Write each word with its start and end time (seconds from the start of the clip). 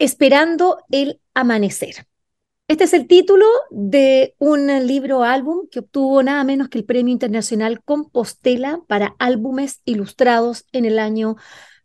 Esperando 0.00 0.78
el 0.90 1.20
amanecer. 1.34 2.06
Este 2.68 2.84
es 2.84 2.94
el 2.94 3.06
título 3.06 3.44
de 3.68 4.34
un 4.38 4.66
libro 4.86 5.24
álbum 5.24 5.68
que 5.70 5.80
obtuvo 5.80 6.22
nada 6.22 6.42
menos 6.42 6.70
que 6.70 6.78
el 6.78 6.86
Premio 6.86 7.12
Internacional 7.12 7.84
Compostela 7.84 8.80
para 8.88 9.14
álbumes 9.18 9.82
ilustrados 9.84 10.64
en 10.72 10.86
el 10.86 10.98
año 10.98 11.36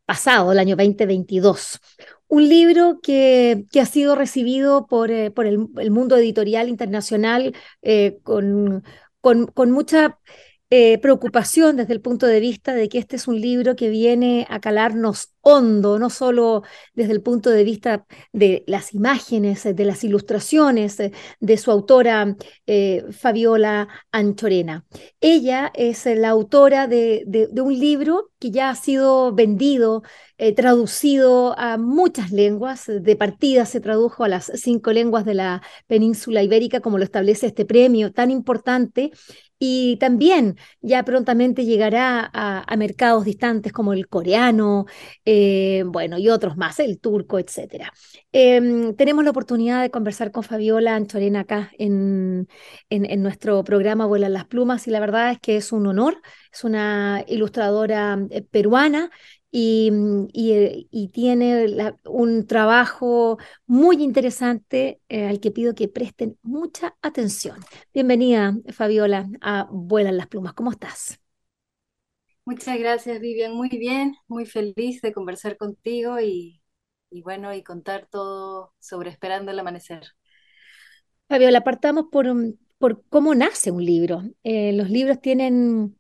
pasado, 0.06 0.54
el 0.54 0.60
año 0.60 0.78
2022. 0.78 1.82
Un 2.30 2.48
libro 2.48 3.02
que, 3.04 3.66
que 3.70 3.82
ha 3.82 3.86
sido 3.86 4.16
recibido 4.16 4.88
por, 4.88 5.12
eh, 5.12 5.30
por 5.30 5.46
el, 5.46 5.58
mundo 5.92 6.16
editorial 6.16 6.70
internacional 6.70 7.54
eh, 7.82 8.20
con, 8.24 8.86
con, 9.20 9.48
con 9.48 9.72
mucha 9.72 10.20
eh, 10.72 10.98
preocupación 10.98 11.76
desde 11.76 11.94
el 11.94 12.02
punto 12.02 12.26
de 12.26 12.40
vista 12.40 12.74
de 12.74 12.90
que 12.90 12.98
este 12.98 13.18
es 13.18 13.28
un 13.28 13.40
libro 13.40 13.76
que 13.76 13.90
viene 13.90 14.48
a 14.50 14.60
calarnos 14.60 15.30
hondo, 15.42 16.00
no 16.00 16.10
solo 16.10 16.64
desde 16.96 17.14
el 17.14 17.22
punto 17.22 17.52
de 17.52 17.64
vista 17.64 18.08
de 18.34 18.64
las 18.66 18.96
imágenes, 18.96 19.64
de 19.64 19.86
las 19.86 20.04
ilustraciones 20.04 20.98
de 21.40 21.58
su 21.58 21.70
autora 21.70 22.36
eh, 22.66 23.06
Fabiola 23.12 23.88
Anchorena. 24.12 24.86
Ella 25.22 25.72
es 25.76 26.08
la 26.08 26.30
autora 26.30 26.88
de, 26.88 27.50
un 27.62 27.80
libro 27.80 28.32
que 28.40 28.50
ya 28.50 28.70
ha 28.70 28.76
sido 28.76 29.34
vendido, 29.34 30.02
eh, 30.40 30.54
traducido 30.54 31.58
a 31.60 31.78
muchas 31.78 32.32
lenguas, 32.32 32.86
de 32.88 33.16
partida 33.16 33.66
se 33.68 33.82
tradujo 33.82 34.24
a 34.24 34.30
las 34.30 34.52
cinco 34.56 34.92
lenguas 34.94 35.26
de 35.26 35.36
la 35.36 35.62
península 35.86 36.42
ibérica, 36.42 36.80
como 36.80 36.98
lo 36.98 37.04
establece 37.04 37.46
este 37.46 37.66
premio 37.66 38.12
tan 38.12 38.32
importante 38.32 39.12
y 39.60 39.98
también 39.98 40.58
ya 40.82 41.04
prontamente 41.04 41.66
llegará 41.66 42.30
a, 42.34 42.76
mercados 42.78 43.24
distantes 43.26 43.72
como 43.72 43.94
el 43.94 44.08
coreano, 44.08 44.86
eh, 45.24 45.84
bueno, 45.88 46.18
y 46.18 46.30
otros 46.30 46.58
más, 46.58 46.80
el 46.80 47.00
turco, 47.00 47.40
etc. 47.40 47.90
Em, 48.32 48.96
tenemos 48.96 49.24
la 49.24 49.32
oportunidad 49.32 49.82
de 49.82 49.90
conversar 49.92 50.32
con 50.32 50.44
Fabiola 50.44 50.96
Anchorena 50.96 51.42
acá 51.42 51.72
en, 51.78 52.48
en, 52.90 53.24
nuestro 53.24 53.64
programa 53.64 54.06
Vuelan 54.06 54.34
las 54.34 54.46
Plumas 54.46 54.88
y 54.88 54.92
la 54.92 55.00
verdad 55.00 55.32
es 55.32 55.40
que 55.40 55.56
es 55.56 55.72
un 55.72 55.88
honor, 55.88 56.22
es 56.56 56.64
una 56.64 57.24
ilustradora 57.28 58.18
eh, 58.32 58.42
peruana 58.42 59.12
Mm, 59.58 60.28
eh, 60.34 60.88
y, 60.92 61.08
tiene 61.10 61.66
un 62.04 62.46
trabajo 62.46 63.38
muy 63.66 64.04
interesante 64.04 65.00
eh, 65.08 65.28
al 65.28 65.40
que 65.40 65.52
pido 65.52 65.74
que 65.74 65.88
presten 65.88 66.38
mucha 66.42 66.98
atención. 67.02 67.60
Bienvenida, 67.94 68.54
Fabiola, 68.74 69.30
a 69.40 69.68
Vuelan 69.72 70.18
las 70.18 70.28
Plumas. 70.28 70.54
¿Cómo 70.54 70.72
estás? 70.72 71.22
Muchas 72.44 72.78
gracias, 72.78 73.22
Vivian. 73.22 73.54
Muy 73.54 73.70
bien, 73.70 74.18
muy 74.28 74.46
feliz 74.46 75.02
de 75.02 75.14
conversar 75.14 75.56
contigo 75.56 76.20
y, 76.20 76.62
bueno, 77.24 77.54
y 77.54 77.64
contar 77.64 78.08
todo 78.12 78.74
sobre 78.80 79.10
Esperando 79.10 79.52
el 79.52 79.60
Amanecer. 79.60 80.04
Fabiola, 81.30 81.62
partamos 81.62 82.08
por, 82.12 82.28
por 82.78 83.06
cómo 83.08 83.34
nace 83.34 83.72
un 83.72 83.86
libro. 83.86 84.24
Eh, 84.44 84.74
los 84.74 84.90
libros 84.90 85.22
tienen, 85.22 85.98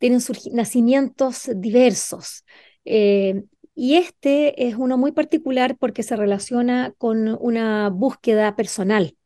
tienen 0.00 0.20
nacimientos 0.52 1.50
diversos. 1.54 2.44
Eh, 2.84 3.44
y 3.74 3.96
este 3.96 4.66
es 4.66 4.74
uno 4.76 4.98
muy 4.98 5.12
particular 5.12 5.76
porque 5.78 6.02
se 6.02 6.16
relaciona 6.16 6.94
con 6.98 7.36
una 7.40 7.90
búsqueda 7.90 8.56
personal. 8.56 9.16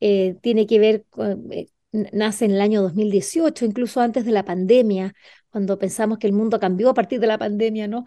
Eh, 0.00 0.36
tiene 0.42 0.66
que 0.66 0.78
ver, 0.78 1.06
eh, 1.50 1.68
nace 2.12 2.44
en 2.44 2.52
el 2.52 2.60
año 2.60 2.82
2018, 2.82 3.64
incluso 3.64 4.00
antes 4.00 4.24
de 4.26 4.32
la 4.32 4.44
pandemia, 4.44 5.14
cuando 5.50 5.78
pensamos 5.78 6.18
que 6.18 6.26
el 6.26 6.34
mundo 6.34 6.60
cambió 6.60 6.90
a 6.90 6.94
partir 6.94 7.18
de 7.20 7.26
la 7.26 7.38
pandemia, 7.38 7.88
¿no? 7.88 8.04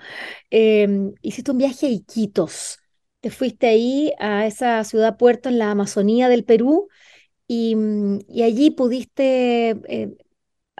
Em, 0.51 1.13
hiciste 1.21 1.51
un 1.51 1.57
viaje 1.57 1.87
a 1.87 1.89
Iquitos. 1.89 2.77
Te 3.19 3.31
fuiste 3.31 3.67
ahí 3.67 4.13
a 4.19 4.45
esa 4.45 4.83
ciudad 4.83 5.17
puerto 5.17 5.49
en 5.49 5.57
la 5.59 5.71
Amazonía 5.71 6.29
del 6.29 6.43
Perú 6.45 6.87
y, 7.47 7.75
mm, 7.75 8.19
y 8.29 8.43
allí 8.43 8.71
pudiste 8.71 9.75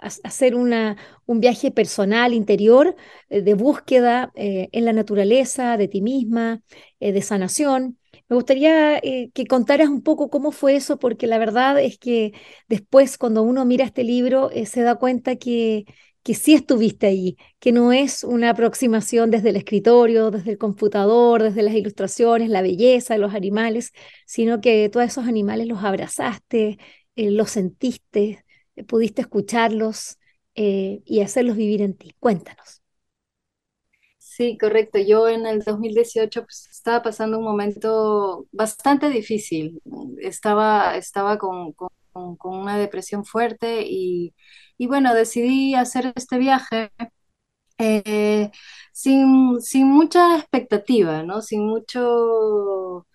hacer 0.06 0.54
una, 0.54 0.96
un 1.26 1.40
viaje 1.40 1.70
personal, 1.70 2.32
interior, 2.34 2.96
eh, 3.28 3.42
de 3.42 3.54
búsqueda 3.54 4.32
eh, 4.34 4.68
en 4.72 4.84
la 4.84 4.92
naturaleza, 4.92 5.76
de 5.76 5.88
ti 5.88 6.00
misma, 6.02 6.62
eh, 7.00 7.12
de 7.12 7.22
sanación. 7.22 7.98
Me 8.28 8.36
gustaría 8.36 9.00
que 9.00 9.46
contaras 9.48 9.88
un 9.88 10.02
poco 10.02 10.30
cómo 10.30 10.50
fue 10.50 10.74
eso, 10.74 10.98
porque 10.98 11.26
la 11.28 11.38
verdad 11.38 11.78
es 11.80 11.98
que 11.98 12.32
después 12.68 13.18
cuando 13.18 13.42
uno 13.42 13.64
mira 13.64 13.84
este 13.84 14.02
libro 14.04 14.50
se 14.64 14.82
da 14.82 14.96
cuenta 14.96 15.36
que, 15.36 15.84
que 16.22 16.34
sí 16.34 16.54
estuviste 16.54 17.06
allí, 17.06 17.36
que 17.60 17.70
no 17.70 17.92
es 17.92 18.24
una 18.24 18.50
aproximación 18.50 19.30
desde 19.30 19.50
el 19.50 19.56
escritorio, 19.56 20.32
desde 20.32 20.50
el 20.52 20.58
computador, 20.58 21.42
desde 21.42 21.62
las 21.62 21.74
ilustraciones, 21.74 22.48
la 22.50 22.62
belleza 22.62 23.14
de 23.14 23.20
los 23.20 23.32
animales, 23.34 23.92
sino 24.26 24.60
que 24.60 24.88
todos 24.88 25.06
esos 25.06 25.26
animales 25.28 25.68
los 25.68 25.84
abrazaste, 25.84 26.78
los 27.14 27.50
sentiste, 27.50 28.44
pudiste 28.84 29.22
escucharlos 29.22 30.18
eh, 30.54 31.02
y 31.04 31.20
hacerlos 31.20 31.56
vivir 31.56 31.82
en 31.82 31.94
ti. 31.94 32.14
Cuéntanos. 32.18 32.82
Sí, 34.36 34.58
correcto. 34.58 34.98
Yo 34.98 35.28
en 35.28 35.46
el 35.46 35.62
2018 35.62 36.42
pues, 36.44 36.68
estaba 36.70 37.02
pasando 37.02 37.38
un 37.38 37.44
momento 37.44 38.46
bastante 38.52 39.08
difícil. 39.08 39.80
Estaba, 40.20 40.96
estaba 40.96 41.38
con, 41.38 41.74
una 42.44 42.76
depresión 42.78 43.24
fuerte 43.24 43.82
y, 43.86 44.34
bueno, 44.78 45.14
decidí 45.14 45.74
hacer 45.74 46.12
este 46.16 46.38
viaje 46.38 46.90
eh, 47.78 48.50
sin, 48.92 49.60
sin, 49.60 49.88
mucha 49.88 50.36
expectativa, 50.38 51.22
¿no? 51.22 51.42
Sin 51.42 51.66
mucho 51.66 53.06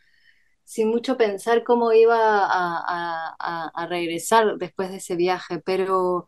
sin 0.71 0.89
mucho 0.89 1.17
pensar 1.17 1.63
cómo 1.65 1.91
iba 1.91 2.17
a, 2.47 3.87
regresar 3.89 4.57
después 4.57 4.89
de 4.89 4.97
ese 4.97 5.17
viaje, 5.17 5.59
pero 5.59 6.27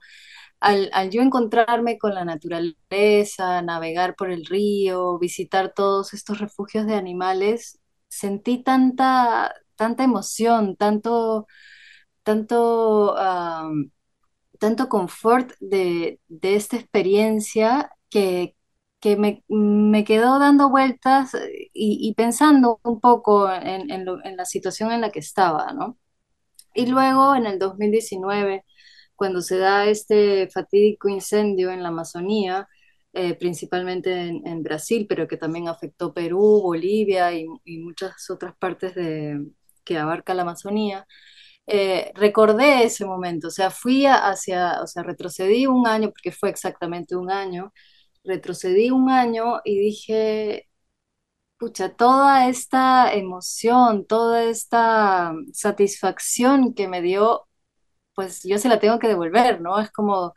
al, 0.60 0.90
yo 1.12 1.22
encontrarme 1.22 1.98
con 1.98 2.14
la 2.16 2.26
naturaleza, 2.26 3.62
navegar 3.62 4.16
por 4.16 4.32
el 4.32 4.46
río, 4.46 5.18
visitar 5.20 5.74
todos 5.74 6.14
estos 6.14 6.40
refugios 6.40 6.86
de 6.88 6.96
animales, 6.96 7.80
sentí 8.10 8.64
tanta, 8.64 9.54
tanta 9.76 10.04
emoción, 10.04 10.76
tanto, 10.76 11.48
tanto, 12.24 13.16
tanto 14.60 14.90
confort 14.90 15.54
de, 15.62 16.20
de 16.28 16.56
esta 16.56 16.76
experiencia 16.78 17.92
que, 18.10 18.56
que 19.04 19.18
me, 19.18 20.06
quedó 20.06 20.40
dando 20.40 20.70
vueltas 20.70 21.34
eh, 21.34 21.70
y, 21.74 22.14
pensando 22.16 22.80
un 22.84 23.02
poco 23.02 23.52
en, 23.52 24.06
la 24.38 24.46
situación 24.46 24.94
en 24.94 25.02
la 25.02 25.12
que 25.12 25.20
estaba, 25.20 25.74
¿no? 25.74 25.98
Y 26.74 26.88
luego 26.88 27.36
en 27.36 27.46
el 27.46 27.60
2019, 27.60 28.66
cuando 29.16 29.42
se 29.42 29.58
da 29.58 29.88
este 29.88 30.50
fatídico 30.50 31.10
incendio 31.10 31.72
en 31.72 31.84
la 31.84 31.90
Amazonía, 31.90 32.70
eh, 33.14 33.36
principalmente 33.36 34.12
en, 34.28 34.64
Brasil, 34.64 35.06
pero 35.10 35.28
que 35.28 35.38
también 35.38 35.68
afectó 35.68 36.14
Perú, 36.14 36.62
Bolivia 36.64 37.34
y, 37.34 37.46
muchas 37.80 38.30
otras 38.30 38.56
partes 38.58 38.96
de, 38.96 39.46
que 39.84 39.98
abarca 39.98 40.34
la 40.34 40.44
Amazonía, 40.44 41.06
eh, 41.68 42.12
recordé 42.16 42.84
ese 42.86 43.06
momento, 43.06 43.48
o 43.50 43.52
sea, 43.52 43.70
fui 43.72 44.06
hacia, 44.06 44.82
o 44.82 44.88
sea, 44.88 45.04
retrocedí 45.04 45.68
un 45.68 45.88
año, 45.88 46.10
porque 46.10 46.32
fue 46.32 46.50
exactamente 46.50 47.16
un 47.16 47.32
año, 47.32 47.74
retrocedí 48.24 48.92
un 48.92 49.10
año 49.10 49.62
y 49.66 49.80
dije, 49.80 50.70
pucha, 51.58 51.90
toda 51.96 52.50
esta 52.50 53.14
emoción, 53.14 54.06
toda 54.06 54.44
esta 54.46 55.34
satisfacción 55.54 56.74
que 56.74 56.88
me 56.88 57.02
dio, 57.02 57.48
pues 58.16 58.44
yo 58.44 58.58
se 58.60 58.70
la 58.70 58.80
tengo 58.80 59.00
que 59.00 59.08
devolver, 59.08 59.62
¿no? 59.62 59.80
Es 59.80 59.92
como, 59.92 60.34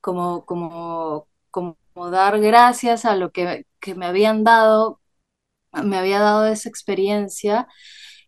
como, 0.00 0.46
como, 0.46 1.28
como 1.50 1.76
dar 2.10 2.40
gracias 2.40 3.04
a 3.04 3.16
lo 3.16 3.32
que, 3.32 3.66
me 3.96 4.06
habían 4.06 4.44
dado, 4.44 5.00
me 5.84 5.98
había 5.98 6.20
dado 6.20 6.46
esa 6.46 6.68
experiencia. 6.68 7.68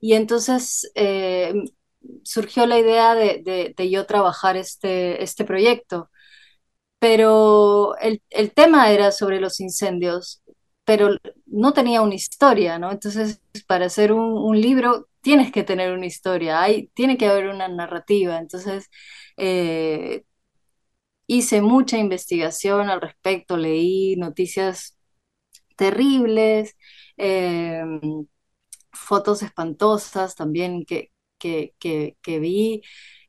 Y 0.01 0.15
entonces 0.15 0.91
eh, 0.95 1.55
surgió 2.25 2.67
la 2.67 2.79
idea 2.79 3.15
de, 3.15 3.75
de, 3.77 3.91
yo 3.91 4.07
trabajar 4.07 4.57
este, 4.57 5.23
este 5.23 5.45
proyecto 5.45 6.11
pero 7.01 7.97
el, 7.99 8.23
tema 8.55 8.91
era 8.93 9.13
sobre 9.13 9.41
los 9.41 9.61
incendios, 9.61 10.43
pero 10.85 11.11
no 11.47 11.73
tenía 11.73 12.03
una 12.03 12.15
historia, 12.15 12.79
¿no? 12.79 12.93
Entonces, 12.93 13.43
para 13.67 13.87
hacer 13.87 14.13
un, 14.13 14.61
libro 14.61 15.09
tienes 15.23 15.53
que 15.53 15.65
tener 15.65 15.93
una 15.93 16.07
historia, 16.07 16.63
hay, 16.63 16.89
tiene 16.95 17.19
que 17.19 17.27
haber 17.27 17.49
una 17.49 17.69
narrativa, 17.69 18.39
entonces 18.39 18.89
eh, 19.37 20.25
hice 21.27 21.63
mucha 21.63 21.99
investigación 21.99 22.91
al 22.91 23.01
respecto, 23.01 23.57
leí 23.57 24.17
noticias 24.17 24.99
terribles, 25.77 26.77
eh, 27.17 27.83
fotos 28.93 29.43
espantosas 29.43 30.35
también 30.35 30.85
que, 30.85 31.13
que, 31.39 31.75
que 32.23 32.39
vi 32.41 32.83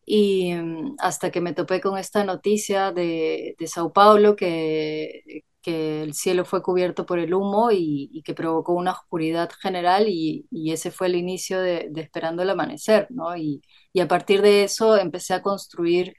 y 0.06 0.54
mm, 0.54 0.96
hasta 1.00 1.32
que 1.32 1.42
me 1.42 1.54
topé 1.54 1.82
con 1.82 1.98
esta 1.98 2.24
noticia 2.24 2.92
de, 2.92 3.56
de 3.60 3.68
Sao 3.68 3.94
Paulo 3.94 4.36
que, 4.36 5.44
que 5.62 6.04
el 6.04 6.14
cielo 6.14 6.46
fue 6.46 6.62
cubierto 6.64 7.06
por 7.06 7.20
el 7.20 7.34
humo 7.34 7.70
y, 7.72 8.22
que 8.26 8.34
provocó 8.34 8.74
una 8.74 8.92
oscuridad 8.94 9.50
general 9.62 10.06
y, 10.10 10.48
ese 10.72 10.92
fue 10.92 11.08
el 11.08 11.16
inicio 11.16 11.62
de, 11.62 11.92
Esperando 11.96 12.42
el 12.44 12.50
Amanecer, 12.50 13.08
¿no? 13.12 13.36
Y, 13.38 13.62
a 14.02 14.08
partir 14.08 14.42
de 14.42 14.64
eso 14.64 14.98
empecé 14.98 15.34
a 15.34 15.42
construir 15.42 16.16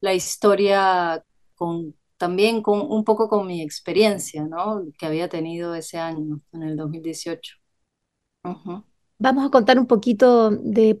la 0.00 0.14
historia 0.14 1.24
con, 1.54 1.96
también 2.16 2.62
con 2.62 2.80
un 2.80 3.04
poco 3.04 3.28
con 3.28 3.46
mi 3.46 3.62
experiencia, 3.62 4.44
¿no? 4.44 4.82
Que 4.98 5.06
había 5.06 5.28
tenido 5.28 5.74
ese 5.74 5.98
año, 5.98 6.40
en 6.52 6.62
el 6.62 6.76
2018. 6.76 7.56
Vamos 9.18 9.46
a 9.46 9.50
contar 9.50 9.78
un 9.78 9.86
poquito 9.86 10.50
de 10.50 11.00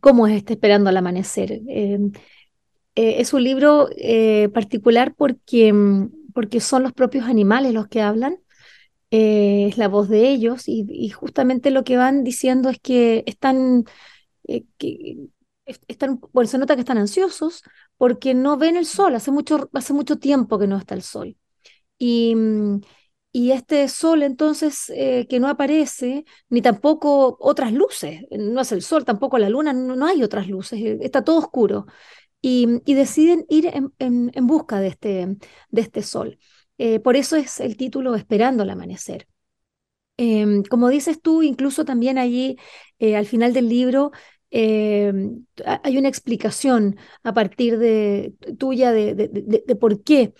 cómo 0.00 0.26
es 0.26 0.36
este 0.36 0.54
Esperando 0.54 0.90
el 0.90 0.96
Amanecer. 0.96 1.52
Eh, 1.68 1.98
eh, 2.94 3.20
es 3.20 3.32
un 3.32 3.44
libro 3.44 3.88
eh, 3.96 4.48
particular 4.52 5.14
porque 5.16 5.72
mm, 5.72 6.08
porque 6.38 6.60
son 6.60 6.84
los 6.84 6.92
propios 6.92 7.24
animales 7.26 7.74
los 7.74 7.88
que 7.88 8.00
hablan, 8.00 8.38
eh, 9.10 9.66
es 9.68 9.76
la 9.76 9.88
voz 9.88 10.08
de 10.08 10.28
ellos 10.28 10.68
y, 10.68 11.08
justamente 11.08 11.72
lo 11.72 11.82
que 11.82 11.96
van 11.96 12.22
diciendo 12.22 12.68
es 12.68 12.78
que 12.78 13.24
están, 13.26 13.86
eh, 14.46 14.64
que 14.78 15.16
están, 15.88 16.20
bueno, 16.32 16.48
se 16.48 16.58
nota 16.58 16.76
que 16.76 16.82
están 16.82 16.98
ansiosos 16.98 17.64
porque 17.96 18.34
no 18.34 18.56
ven 18.56 18.76
el 18.76 18.86
sol, 18.86 19.16
hace 19.16 19.32
mucho, 19.32 19.68
hace 19.72 19.92
mucho 19.92 20.18
tiempo 20.18 20.60
que 20.60 20.68
no 20.68 20.76
está 20.78 20.94
el 20.94 21.02
sol. 21.02 21.36
Y, 21.98 22.36
y 23.38 23.52
este 23.52 23.86
sol 23.86 24.24
entonces 24.24 24.90
eh, 24.90 25.28
que 25.28 25.38
no 25.38 25.46
aparece, 25.46 26.24
ni 26.48 26.60
tampoco 26.60 27.36
otras 27.38 27.72
luces, 27.72 28.22
no 28.32 28.60
es 28.60 28.72
el 28.72 28.82
sol, 28.82 29.04
tampoco 29.04 29.38
la 29.38 29.48
luna, 29.48 29.72
no 29.72 30.06
hay 30.06 30.24
otras 30.24 30.48
luces, 30.48 30.80
está 31.00 31.22
todo 31.22 31.38
oscuro 31.38 31.86
y, 32.40 32.80
deciden 32.84 33.46
ir 33.48 33.70
en, 34.00 34.32
busca 34.46 34.80
de 34.80 34.88
este, 34.88 35.36
de 35.70 35.80
este 35.80 36.02
sol. 36.02 36.40
Eh, 36.78 36.98
por 36.98 37.14
eso 37.14 37.36
es 37.36 37.60
el 37.60 37.76
título 37.76 38.16
Esperando 38.16 38.64
el 38.64 38.70
amanecer. 38.70 39.28
Em, 40.16 40.64
como 40.64 40.88
dices 40.88 41.22
tú, 41.22 41.42
incluso 41.44 41.84
también 41.84 42.18
allí 42.18 42.56
eh, 42.98 43.14
al 43.16 43.26
final 43.26 43.52
del 43.52 43.68
libro 43.68 44.10
eh, 44.50 45.12
hay 45.82 45.98
una 45.98 46.08
explicación 46.08 46.96
a 47.22 47.34
partir 47.34 47.78
de 47.78 48.34
tuya 48.58 48.92
de, 48.92 49.76
por 49.78 50.02
qué 50.02 50.32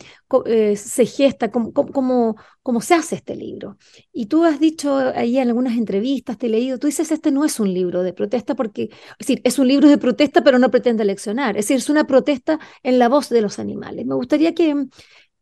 eh, 0.46 0.76
se 0.76 1.06
gesta, 1.06 1.50
cómo, 1.50 1.72
cómo, 1.72 2.80
se 2.80 2.94
hace 2.94 3.16
este 3.16 3.36
libro. 3.36 3.76
Y 4.12 4.26
tú 4.26 4.44
has 4.44 4.60
dicho 4.60 4.96
ahí 4.96 5.38
en 5.38 5.48
algunas 5.48 5.76
entrevistas, 5.76 6.38
te 6.38 6.46
he 6.46 6.50
leído, 6.50 6.78
tú 6.78 6.86
dices, 6.86 7.10
este 7.10 7.30
no 7.30 7.44
es 7.44 7.60
un 7.60 7.72
libro 7.72 8.02
de 8.02 8.12
protesta 8.14 8.54
porque, 8.54 8.84
es 8.84 9.26
decir, 9.26 9.40
es 9.44 9.58
un 9.58 9.68
libro 9.68 9.88
de 9.88 9.98
protesta, 9.98 10.42
pero 10.42 10.58
no 10.58 10.70
pretende 10.70 11.04
leccionar. 11.04 11.56
Es 11.56 11.66
decir, 11.66 11.76
es 11.76 11.90
una 11.90 12.06
protesta 12.06 12.58
en 12.82 12.98
la 12.98 13.08
voz 13.08 13.28
de 13.28 13.42
los 13.42 13.58
animales. 13.58 14.06
Me 14.06 14.14
gustaría 14.14 14.54
que, 14.54 14.86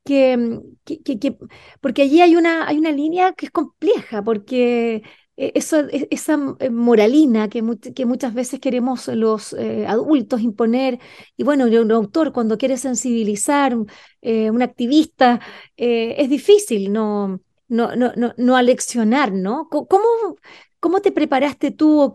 que, 0.05 0.61
que, 0.85 1.39
porque 1.81 2.03
allí 2.03 2.21
hay 2.21 2.37
una, 2.37 2.67
hay 2.67 2.79
una 2.79 2.93
línea 2.93 3.33
que 3.33 3.47
es 3.47 3.53
compleja, 3.53 4.23
porque 4.23 5.03
e, 5.37 5.53
esa, 5.55 5.81
e, 5.91 6.09
esa 6.11 6.35
eh, 6.61 6.71
moralina 6.71 7.49
que, 7.49 7.63
que, 7.95 8.07
muchas 8.07 8.33
veces 8.35 8.61
queremos 8.61 9.09
los 9.09 9.53
eh, 9.53 9.87
adultos 9.87 10.41
imponer, 10.41 10.99
y 11.37 11.45
bueno, 11.45 11.67
un 11.67 11.93
autor 11.93 12.33
cuando 12.33 12.59
quiere 12.59 12.77
sensibilizar, 12.79 13.77
eh, 14.23 14.51
un 14.51 14.63
activista, 14.63 15.41
es 15.77 16.29
difícil 16.31 16.93
no, 16.93 17.41
no, 17.69 17.95
no, 17.97 18.13
no, 18.17 18.35
no 18.37 18.57
aleccionar, 18.57 19.33
¿no? 19.33 19.69
¿Cómo, 19.69 20.37
cómo 20.81 21.01
te 21.01 21.13
preparaste 21.13 21.71
tú 21.71 22.01
o, 22.01 22.13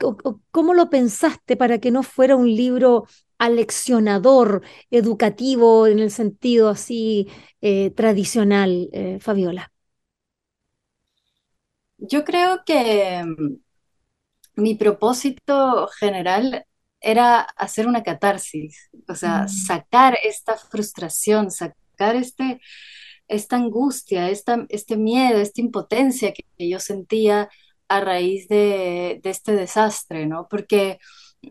cómo 0.52 0.74
lo 0.74 0.90
pensaste 0.90 1.56
para 1.58 1.80
que 1.80 1.92
no 1.92 2.04
fuera 2.04 2.36
un 2.36 2.48
libro 2.48 3.06
aleccionador, 3.38 4.62
educativo 4.92 5.88
en 5.88 6.00
el 6.00 6.12
sentido 6.12 6.70
así 6.70 7.28
tradicional, 7.96 8.90
Fabiola? 9.20 9.72
Yo 12.02 12.26
creo 12.26 12.64
que 12.66 13.24
mm, 13.24 13.58
mi 14.62 14.76
propósito 14.76 15.88
general 16.00 16.66
era 17.00 17.42
hacer 17.42 17.88
una 17.88 18.04
catarsis, 18.04 18.90
o 19.08 19.16
sea, 19.16 19.44
mm. 19.44 19.50
sacar 19.50 20.18
esta 20.24 20.58
frustración, 20.58 21.52
sacar 21.52 22.16
este, 22.16 22.60
esta 23.28 23.56
angustia, 23.56 24.30
esta, 24.30 24.66
este 24.70 24.98
miedo, 24.98 25.40
esta 25.40 25.62
impotencia 25.62 26.34
que, 26.34 26.46
yo 26.70 26.80
sentía 26.80 27.50
a 27.88 28.02
raíz 28.02 28.48
de, 28.48 29.22
este 29.24 29.54
desastre, 29.56 30.26
¿no? 30.26 30.48
Porque 30.50 31.00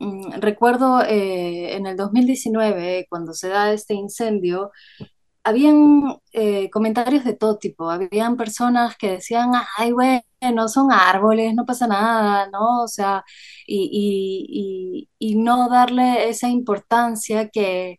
mm, 0.00 0.40
recuerdo 0.40 1.02
eh, 1.02 1.76
en 1.76 1.86
el 1.86 1.96
2019, 1.96 3.06
cuando 3.08 3.34
se 3.34 3.48
da 3.48 3.72
este 3.72 3.94
incendio, 3.94 4.72
habían 5.44 6.18
eh, 6.32 6.70
comentarios 6.70 7.24
de 7.24 7.34
todo 7.34 7.58
tipo, 7.58 7.90
habían 7.90 8.36
personas 8.36 8.96
que 8.96 9.12
decían, 9.12 9.50
ay, 9.78 9.92
bueno, 9.92 10.68
son 10.68 10.92
árboles, 10.92 11.54
no 11.54 11.64
pasa 11.66 11.86
nada, 11.86 12.48
¿no? 12.50 12.82
O 12.82 12.88
sea, 12.88 13.24
y, 13.66 15.08
no 15.36 15.68
darle 15.68 16.28
esa 16.28 16.48
importancia 16.48 17.48
que, 17.48 17.98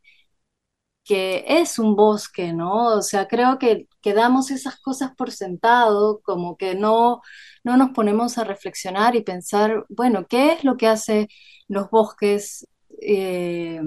que 1.04 1.44
es 1.48 1.80
un 1.80 1.96
bosque, 1.96 2.54
¿no? 2.54 2.98
O 2.98 3.02
sea, 3.02 3.28
creo 3.28 3.58
que, 3.60 3.88
que 4.02 4.14
damos 4.14 4.52
esas 4.52 4.80
cosas 4.80 5.12
por 5.16 5.32
sentado, 5.32 6.22
como 6.24 6.58
que 6.58 6.76
no, 6.76 7.22
no 7.64 7.78
nos 7.78 7.92
ponemos 7.92 8.38
a 8.38 8.44
reflexionar 8.44 9.16
y 9.16 9.24
pensar, 9.24 9.86
bueno, 9.90 10.28
¿qué 10.28 10.54
es 10.54 10.64
lo 10.64 10.78
que 10.78 10.88
hace 10.88 11.28
los 11.68 11.90
bosques? 11.90 12.68
Eh, 13.02 13.82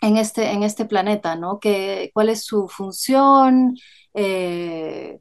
en 0.00 0.16
este, 0.16 0.50
en 0.52 0.62
este 0.62 0.84
planeta, 0.84 1.36
¿no? 1.36 1.58
Que, 1.60 2.10
¿Cuál 2.14 2.28
es 2.28 2.44
su 2.44 2.68
función? 2.68 3.76
Eh, 4.14 5.18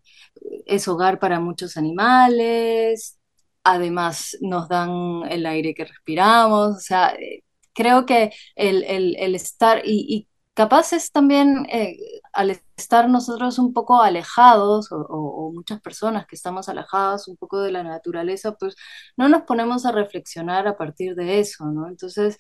es 0.66 0.88
hogar 0.88 1.19
para 1.19 1.39
muchos 1.39 1.77
animales, 1.77 3.19
además 3.63 4.38
nos 4.42 4.69
dan 4.69 5.24
el 5.30 5.45
aire 5.45 5.74
que 5.74 5.86
respiramos, 5.86 6.77
o 6.77 6.80
sea, 6.80 7.10
eh, 7.16 7.44
creo 7.74 8.06
que 8.06 8.31
el, 8.56 9.36
estar, 9.36 9.81
y, 9.86 10.27
capaz 10.56 10.94
es 10.94 11.12
también 11.12 11.68
eh, 11.72 11.98
al 12.34 12.52
estar 12.78 13.10
nosotros 13.10 13.60
un 13.60 13.74
poco 13.74 14.02
alejados, 14.02 14.90
o, 14.92 15.52
muchas 15.54 15.81
personas 15.81 16.25
que 16.28 16.36
estamos 16.36 16.69
alejadas 16.69 17.28
un 17.28 17.38
poco 17.38 17.62
de 17.62 17.72
la 17.72 17.84
naturaleza, 17.84 18.56
pues 18.57 18.75
no 19.18 19.30
nos 19.30 19.44
ponemos 19.44 19.86
a 19.86 19.92
reflexionar 19.92 20.68
a 20.68 20.78
partir 20.78 21.16
de 21.16 21.40
eso, 21.40 21.66
¿no? 21.68 21.88
Entonces, 21.90 22.38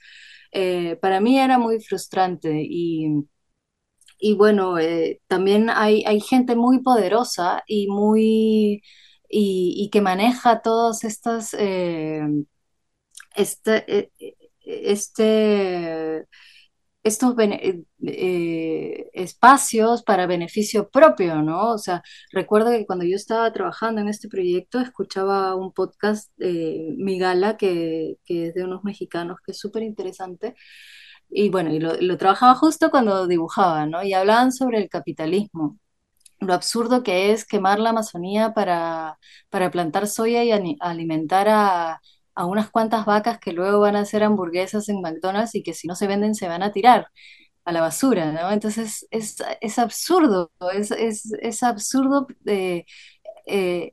eh, 0.51 0.97
para 1.01 1.19
mí 1.21 1.39
era 1.39 1.57
muy 1.59 1.81
frustrante 1.81 2.61
y, 2.63 3.07
y 4.19 4.33
bueno, 4.35 4.77
eh, 4.79 5.21
también 5.27 5.69
hay, 5.69 6.03
hay, 6.05 6.21
gente 6.21 6.55
muy 6.55 6.81
poderosa 6.81 7.63
y 7.67 7.87
muy 7.87 8.81
y, 9.29 9.89
que 9.91 10.01
maneja 10.01 10.61
todos 10.61 11.03
estos 11.03 11.53
eh, 11.55 12.21
este, 13.35 14.11
este 14.61 16.27
estos 17.05 17.35
eh, 17.39 17.83
eh, 18.03 19.09
espacios 19.13 20.03
para 20.03 20.25
beneficio 20.25 20.89
propio, 20.89 21.41
¿no? 21.43 21.71
O 21.73 21.77
sea, 21.77 22.01
recuerdo 22.31 22.71
que 22.71 22.85
cuando 22.87 23.05
yo 23.05 23.15
estaba 23.15 23.51
trabajando 23.53 24.01
en 24.01 24.07
este 24.09 24.27
proyecto, 24.27 24.79
escuchaba 24.79 25.55
un 25.55 25.71
podcast 25.71 26.31
de 26.37 26.95
Migala, 26.97 27.57
que, 27.57 28.17
que 28.25 28.47
es 28.47 28.55
de 28.55 28.63
unos 28.63 28.83
mexicanos, 28.83 29.37
que 29.45 29.51
es 29.51 29.59
súper 29.59 29.83
interesante. 29.83 30.55
Y 31.29 31.49
bueno, 31.49 31.71
y 31.73 31.79
lo, 31.79 32.17
trabajaba 32.17 32.55
justo 32.55 32.89
cuando 32.91 33.27
dibujaba, 33.27 33.85
¿no? 33.85 34.03
Y 34.03 34.13
hablaban 34.13 34.51
sobre 34.51 34.79
el 34.79 34.89
capitalismo 34.89 35.79
lo 36.39 36.53
absurdo 36.53 37.03
que 37.03 37.31
es 37.31 37.45
quemar 37.45 37.79
la 37.79 37.91
Amazonía 37.91 38.53
para, 38.53 39.19
para 39.49 39.71
plantar 39.71 40.07
soya 40.07 40.43
y 40.43 40.51
alimentar 40.81 41.47
a, 41.49 42.01
a 42.35 42.45
unas 42.45 42.69
cuantas 42.69 43.05
vacas 43.05 43.39
que 43.39 43.53
luego 43.53 43.79
van 43.81 43.95
a 43.95 44.01
hacer 44.01 44.23
hamburguesas 44.23 44.89
en 44.89 45.01
McDonald's 45.01 45.55
y 45.55 45.63
que 45.63 45.73
si 45.73 45.87
no 45.87 45.95
se 45.95 46.07
venden 46.07 46.35
se 46.35 46.47
van 46.47 46.63
a 46.63 46.71
tirar 46.71 47.07
a 47.65 47.71
la 47.71 47.81
basura, 47.81 48.31
¿no? 48.31 48.51
Entonces 48.51 49.07
es, 49.11 49.37
es 49.61 49.79
absurdo, 49.79 50.51
es, 50.73 50.91
es, 50.91 51.31
es 51.41 51.63
absurdo 51.63 52.27
eh, 52.45 52.85
eh, 53.47 53.91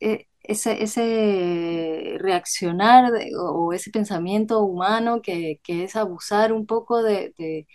eh, 0.00 0.26
ese, 0.42 0.82
ese, 0.82 2.16
reaccionar 2.18 3.12
o 3.38 3.72
ese 3.72 3.90
pensamiento 3.90 4.60
humano 4.62 5.22
que, 5.22 5.60
que, 5.62 5.84
es 5.84 5.96
abusar 5.96 6.52
un 6.52 6.66
poco 6.66 7.02
de, 7.02 7.34
de, 7.38 7.66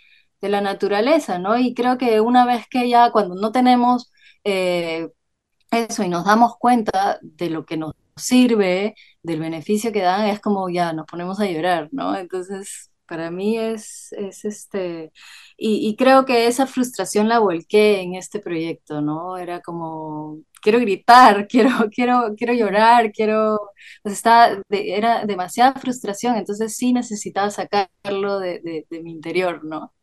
la 0.49 0.61
naturaleza, 0.61 1.39
¿no? 1.39 1.57
Y 1.57 1.73
creo 1.73 1.97
que 1.97 2.21
una 2.21 2.45
vez 2.45 2.65
que 2.69 2.87
ya 2.89 3.11
cuando 3.11 3.35
no 3.35 3.51
tenemos 3.51 4.11
eso 4.43 6.03
y 6.03 6.09
nos 6.09 6.25
damos 6.25 6.57
cuenta 6.57 7.19
de 7.21 7.49
lo 7.49 7.65
que 7.65 7.77
nos 7.77 7.93
sirve, 8.17 8.95
del 9.23 9.39
beneficio 9.39 9.91
que 9.91 10.01
dan, 10.01 10.27
es 10.27 10.39
como 10.41 10.69
ya 10.69 10.93
nos 10.93 11.05
ponemos 11.05 11.39
a 11.39 11.45
llorar, 11.47 11.89
¿no? 11.91 12.15
Entonces, 12.15 12.91
para 13.05 13.31
mí 13.31 13.57
es, 13.57 14.11
es 14.13 14.45
este, 14.45 15.11
y, 15.57 15.95
creo 15.95 16.25
que 16.25 16.47
esa 16.47 16.67
frustración 16.67 17.27
la 17.29 17.39
volqué 17.39 18.01
en 18.01 18.15
este 18.15 18.39
proyecto, 18.39 19.01
¿no? 19.01 19.37
Era 19.37 19.61
como, 19.61 20.39
quiero 20.61 20.79
gritar, 20.79 21.47
quiero, 21.49 21.69
quiero, 21.91 22.35
quiero 22.37 22.53
llorar, 22.53 23.11
quiero, 23.11 23.59
pues 24.03 24.21
era 24.69 25.25
demasiada 25.25 25.73
frustración, 25.79 26.35
entonces 26.37 26.75
sí 26.75 26.93
necesitaba 26.93 27.49
sacarlo 27.51 28.39
de, 28.39 28.85
mi 29.03 29.11
interior, 29.11 29.63
¿no? 29.63 29.93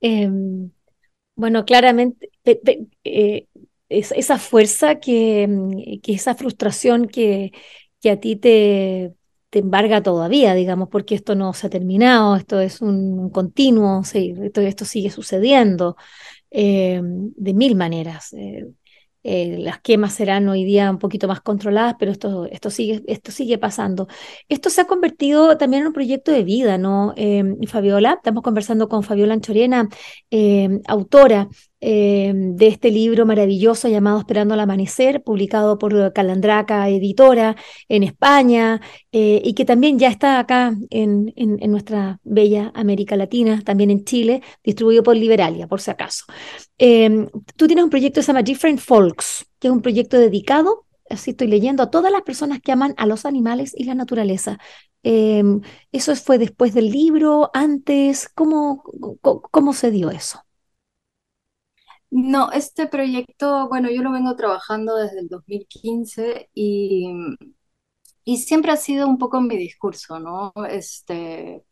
Em, 0.00 0.70
bueno, 1.34 1.64
claramente, 1.64 2.30
eh, 3.04 3.48
esa 3.88 4.38
fuerza, 4.38 4.96
que, 4.96 5.46
mm, 5.48 6.00
que, 6.02 6.12
esa 6.14 6.34
frustración 6.34 7.06
que, 7.06 7.52
que 8.00 8.10
a 8.10 8.20
ti 8.20 8.36
te, 8.36 9.14
te 9.50 9.60
embarga 9.60 10.02
todavía, 10.02 10.54
digamos, 10.54 10.88
porque 10.88 11.14
esto 11.14 11.34
no 11.34 11.52
se 11.54 11.66
ha 11.66 11.70
terminado, 11.70 12.36
esto 12.36 12.60
es 12.60 12.80
un 12.80 13.30
continuo, 13.30 14.04
sí, 14.04 14.34
esto, 14.42 14.60
esto 14.60 14.84
sigue 14.84 15.10
sucediendo 15.10 15.96
eh, 16.50 17.00
de 17.02 17.54
mil 17.54 17.76
maneras. 17.76 18.32
Eh, 18.34 18.66
eh, 19.22 19.58
las 19.58 19.80
quemas 19.80 20.14
serán 20.14 20.48
hoy 20.48 20.64
día 20.64 20.88
un 20.90 20.98
poquito 20.98 21.26
más 21.26 21.40
controladas, 21.40 21.96
pero 21.98 22.12
esto, 22.12 22.46
esto, 22.46 22.70
sigue, 22.70 23.02
esto 23.06 23.32
sigue 23.32 23.58
pasando. 23.58 24.06
Esto 24.48 24.70
se 24.70 24.82
ha 24.82 24.86
convertido 24.86 25.58
también 25.58 25.82
en 25.82 25.88
un 25.88 25.92
proyecto 25.92 26.30
de 26.30 26.44
vida, 26.44 26.78
¿no? 26.78 27.12
Fabiola, 27.66 28.14
estamos 28.14 28.42
conversando 28.44 28.88
con 28.88 29.02
Fabiola 29.02 29.34
Anchorena, 29.34 29.88
autora 30.86 31.48
eh, 31.80 32.32
de 32.34 32.68
este 32.68 32.90
libro 32.90 33.26
maravilloso 33.26 33.86
llamado 33.88 34.18
Esperando 34.18 34.54
al 34.54 34.60
Amanecer, 34.60 35.22
publicado 35.22 35.78
por 35.78 36.12
Calandraca 36.14 36.88
Editora 36.88 37.54
en 37.88 38.02
España 38.02 38.80
eh, 39.12 39.42
y 39.44 39.52
que 39.52 39.66
también 39.66 39.98
ya 39.98 40.08
está 40.08 40.38
acá 40.38 40.74
en, 40.88 41.34
en, 41.36 41.70
nuestra 41.70 42.18
bella 42.24 42.72
América 42.74 43.14
Latina, 43.14 43.60
también 43.62 43.90
en 43.90 44.04
Chile, 44.04 44.42
distribuido 44.64 45.02
por 45.02 45.16
Liberalia, 45.16 45.66
por 45.66 45.82
si 45.82 45.90
acaso. 45.90 46.24
Eh, 46.78 47.28
tú 47.56 47.66
tienes 47.66 47.84
un 47.84 47.90
proyecto 47.90 48.20
que 48.20 48.22
se 48.22 48.28
llama 48.28 48.42
Different 48.42 48.80
Folks, 48.80 49.46
que 49.58 49.68
es 49.68 49.72
un 49.72 49.82
proyecto 49.82 50.18
dedicado, 50.18 50.86
así 51.10 51.32
estoy 51.32 51.48
leyendo, 51.48 51.82
a 51.82 51.90
todas 51.90 52.10
las 52.10 52.22
personas 52.22 52.60
que 52.62 52.72
aman 52.72 52.94
a 52.96 53.06
los 53.06 53.26
animales 53.26 53.74
y 53.76 53.84
la 53.84 53.94
naturaleza. 53.94 54.58
¿Eso 55.02 56.16
fue 56.16 56.38
después 56.38 56.74
del 56.74 56.90
libro, 56.90 57.50
antes? 57.54 58.28
¿Cómo, 58.34 58.82
cómo 59.20 59.72
se 59.72 59.92
dio 59.92 60.10
eso? 60.10 60.45
No, 62.10 62.50
este 62.52 62.86
proyecto, 62.86 63.68
bueno, 63.68 63.90
yo 63.90 64.02
lo 64.02 64.12
vengo 64.12 64.34
trabajando 64.36 64.96
desde 64.96 65.20
el 65.20 65.28
2015 65.28 66.50
y, 66.54 67.08
y 68.24 68.38
siempre 68.38 68.72
ha 68.72 68.76
sido 68.76 69.08
un 69.08 69.18
poco 69.18 69.40
mi 69.40 69.56
discurso, 69.56 70.18
¿no? 70.20 70.52
Este, 70.68 71.64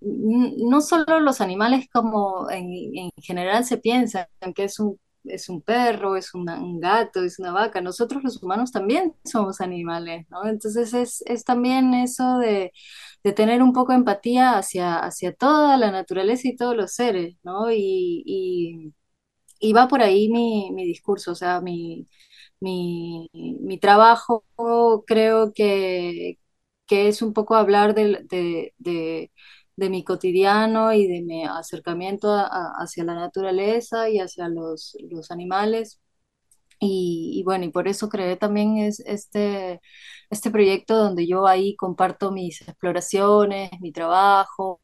no 0.00 0.80
solo 0.80 1.20
los 1.20 1.40
animales 1.40 1.86
como 1.92 2.50
en, 2.50 3.10
general 3.22 3.64
se 3.64 3.78
piensan 3.78 4.26
que 4.54 4.64
es 4.64 4.78
un, 4.80 4.98
es 5.24 5.48
un 5.48 5.62
perro, 5.62 6.16
es 6.16 6.34
un 6.34 6.80
gato, 6.80 7.22
es 7.24 7.38
una 7.38 7.52
vaca, 7.52 7.80
nosotros 7.80 8.22
los 8.24 8.42
humanos 8.42 8.72
también 8.72 9.14
somos 9.24 9.60
animales, 9.60 10.26
¿no? 10.30 10.46
Entonces 10.46 10.92
es, 10.94 11.22
es 11.26 11.44
también 11.44 11.94
eso 11.94 12.38
de, 12.38 12.72
de, 13.22 13.32
tener 13.32 13.62
un 13.62 13.72
poco 13.72 13.92
empatía 13.92 14.58
hacia, 14.58 14.98
hacia 14.98 15.34
toda 15.34 15.76
la 15.78 15.90
naturaleza 15.92 16.48
y 16.48 16.56
todos 16.56 16.76
los 16.76 16.92
seres, 16.94 17.36
¿no? 17.42 17.70
y 17.72 18.92
va 19.72 19.88
por 19.88 20.02
ahí 20.02 20.28
mi, 20.28 20.72
discurso, 20.84 21.32
o 21.32 21.34
sea, 21.34 21.60
mi, 21.60 22.06
mi, 22.60 23.78
trabajo 23.80 24.44
creo 25.06 25.52
que, 25.52 26.38
es 26.88 27.22
un 27.22 27.32
poco 27.32 27.56
hablar 27.56 27.94
de, 27.94 29.30
mi 29.76 30.04
cotidiano 30.04 30.92
y 30.92 31.06
de 31.08 31.22
mi 31.22 31.44
acercamiento 31.44 32.28
hacia 32.30 33.04
la 33.04 33.14
naturaleza 33.14 34.08
y 34.10 34.18
hacia 34.20 34.48
los, 34.48 34.96
animales. 35.30 36.00
Y, 36.80 37.42
bueno, 37.44 37.64
y 37.64 37.70
por 37.70 37.88
eso 37.88 38.08
creé 38.08 38.36
también 38.36 38.78
es, 38.78 39.00
este, 39.00 39.80
este 40.30 40.50
proyecto 40.50 40.96
donde 40.96 41.26
yo 41.26 41.46
ahí 41.46 41.76
comparto 41.76 42.32
mis 42.32 42.60
exploraciones, 42.62 43.70
mi 43.80 43.92
trabajo, 43.92 44.80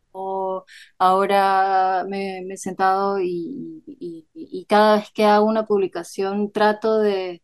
ahora 0.99 2.05
me, 2.09 2.41
he 2.41 2.57
sentado 2.57 3.19
y, 3.21 4.25
cada 4.69 4.97
vez 4.97 5.11
que 5.13 5.25
hago 5.25 5.47
una 5.47 5.67
publicación 5.67 6.53
trato 6.53 6.99
de, 7.01 7.43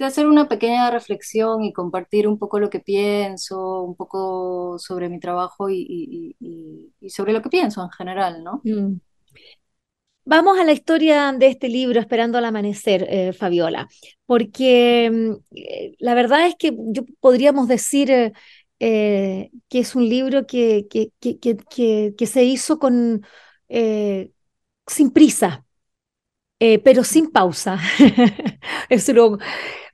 hacer 0.00 0.26
una 0.26 0.48
pequeña 0.48 0.90
reflexión 0.90 1.62
y 1.62 1.72
compartir 1.72 2.26
un 2.26 2.38
poco 2.38 2.58
lo 2.58 2.70
que 2.70 2.80
pienso, 2.80 3.82
un 3.82 3.94
poco 3.94 4.76
sobre 4.78 5.08
mi 5.08 5.20
trabajo 5.20 5.70
y, 5.70 6.36
sobre 7.08 7.32
lo 7.32 7.42
que 7.42 7.50
pienso 7.50 7.82
en 7.82 7.90
general, 7.90 8.42
¿no? 8.42 8.60
Mm. 8.64 9.00
Vamos 10.24 10.56
a 10.58 10.64
la 10.64 10.72
historia 10.72 11.32
de 11.32 11.48
este 11.48 11.68
libro, 11.68 11.98
Esperando 11.98 12.38
al 12.38 12.44
Amanecer, 12.44 13.06
eh, 13.08 13.32
Fabiola, 13.32 13.88
porque 14.24 15.10
mm, 15.12 15.56
eh, 15.56 15.94
la 15.98 16.14
verdad 16.14 16.46
es 16.46 16.54
que 16.54 16.72
yo 16.92 17.02
podríamos 17.18 17.66
decir 17.66 18.10
eh, 18.10 18.32
eh, 18.84 19.52
que 19.68 19.78
es 19.78 19.94
un 19.94 20.08
libro 20.08 20.44
que, 20.44 20.88
que, 20.90 21.12
que, 21.20 22.14
que 22.18 22.26
se 22.26 22.42
hizo 22.42 22.80
con, 22.80 23.24
eh, 23.68 24.32
sin 24.88 25.12
prisa, 25.12 25.64
eh, 26.58 26.80
pero 26.80 27.04
sin 27.04 27.30
pausa. 27.30 27.78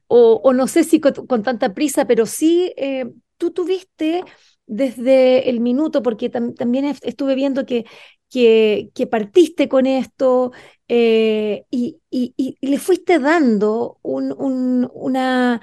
o, 0.08 0.40
o, 0.42 0.52
no 0.54 0.66
sé 0.66 0.84
si 0.84 1.00
con, 1.00 1.42
tanta 1.42 1.74
prisa, 1.74 2.06
pero 2.06 2.24
sí 2.24 2.72
tú 3.36 3.50
tuviste 3.50 4.24
desde 4.66 5.50
el 5.50 5.60
minuto, 5.60 6.02
porque 6.02 6.30
también 6.30 6.86
estuve 7.02 7.34
viendo 7.34 7.66
que, 7.66 7.84
que, 8.30 8.90
que, 8.94 9.06
partiste 9.06 9.68
con 9.68 9.84
esto 9.84 10.52
y, 10.88 11.66
y, 11.70 12.00
y, 12.10 12.56
le 12.62 12.78
fuiste 12.78 13.18
dando 13.18 13.98
un, 14.02 14.32
un, 14.32 14.90
una 14.94 15.60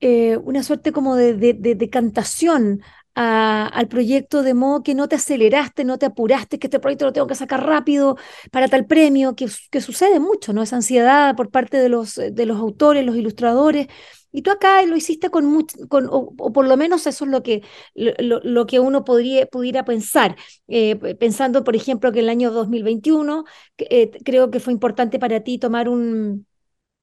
eh, 0.00 0.36
una 0.38 0.62
suerte 0.62 0.92
como 0.92 1.16
de, 1.16 1.34
de, 1.34 1.90
cantación 1.90 2.82
al 3.14 3.88
proyecto, 3.88 4.44
de 4.44 4.54
modo 4.54 4.84
que 4.84 4.94
no 4.94 5.08
te 5.08 5.16
aceleraste, 5.16 5.84
no 5.84 5.98
te 5.98 6.06
apuraste, 6.06 6.60
que 6.60 6.68
este 6.68 6.78
proyecto 6.78 7.06
lo 7.06 7.12
tengo 7.12 7.26
que 7.26 7.34
sacar 7.34 7.66
rápido 7.66 8.16
para 8.52 8.68
tal 8.68 8.86
premio, 8.86 9.34
que, 9.34 9.48
sucede 9.80 10.20
mucho, 10.20 10.52
¿no? 10.52 10.62
Esa 10.62 10.76
ansiedad 10.76 11.34
por 11.34 11.50
parte 11.50 11.78
de 11.78 11.88
los, 11.88 12.14
de 12.14 12.46
los 12.46 12.58
autores, 12.58 13.04
los 13.04 13.16
ilustradores. 13.16 13.88
Y 14.30 14.42
tú 14.42 14.50
acá 14.52 14.82
lo 14.84 14.96
hiciste 14.96 15.30
con, 15.30 15.46
mucho, 15.46 15.76
con 15.88 16.06
o, 16.10 16.52
por 16.52 16.68
lo 16.68 16.76
menos 16.76 17.06
eso 17.06 17.24
es 17.24 17.30
lo 17.30 17.42
que, 17.42 17.62
lo, 17.94 18.40
lo 18.44 18.66
que 18.66 18.78
uno 18.78 19.04
podría, 19.04 19.46
pudiera 19.46 19.84
pensar. 19.84 20.36
Eh, 20.68 20.96
pensando, 21.16 21.64
por 21.64 21.74
ejemplo, 21.74 22.12
que 22.12 22.20
el 22.20 22.28
año 22.28 22.52
2021 22.52 23.44
eh, 23.78 24.10
creo 24.24 24.50
que 24.50 24.60
fue 24.60 24.72
importante 24.72 25.18
para 25.18 25.40
ti 25.40 25.58
tomar 25.58 25.88
un, 25.88 26.46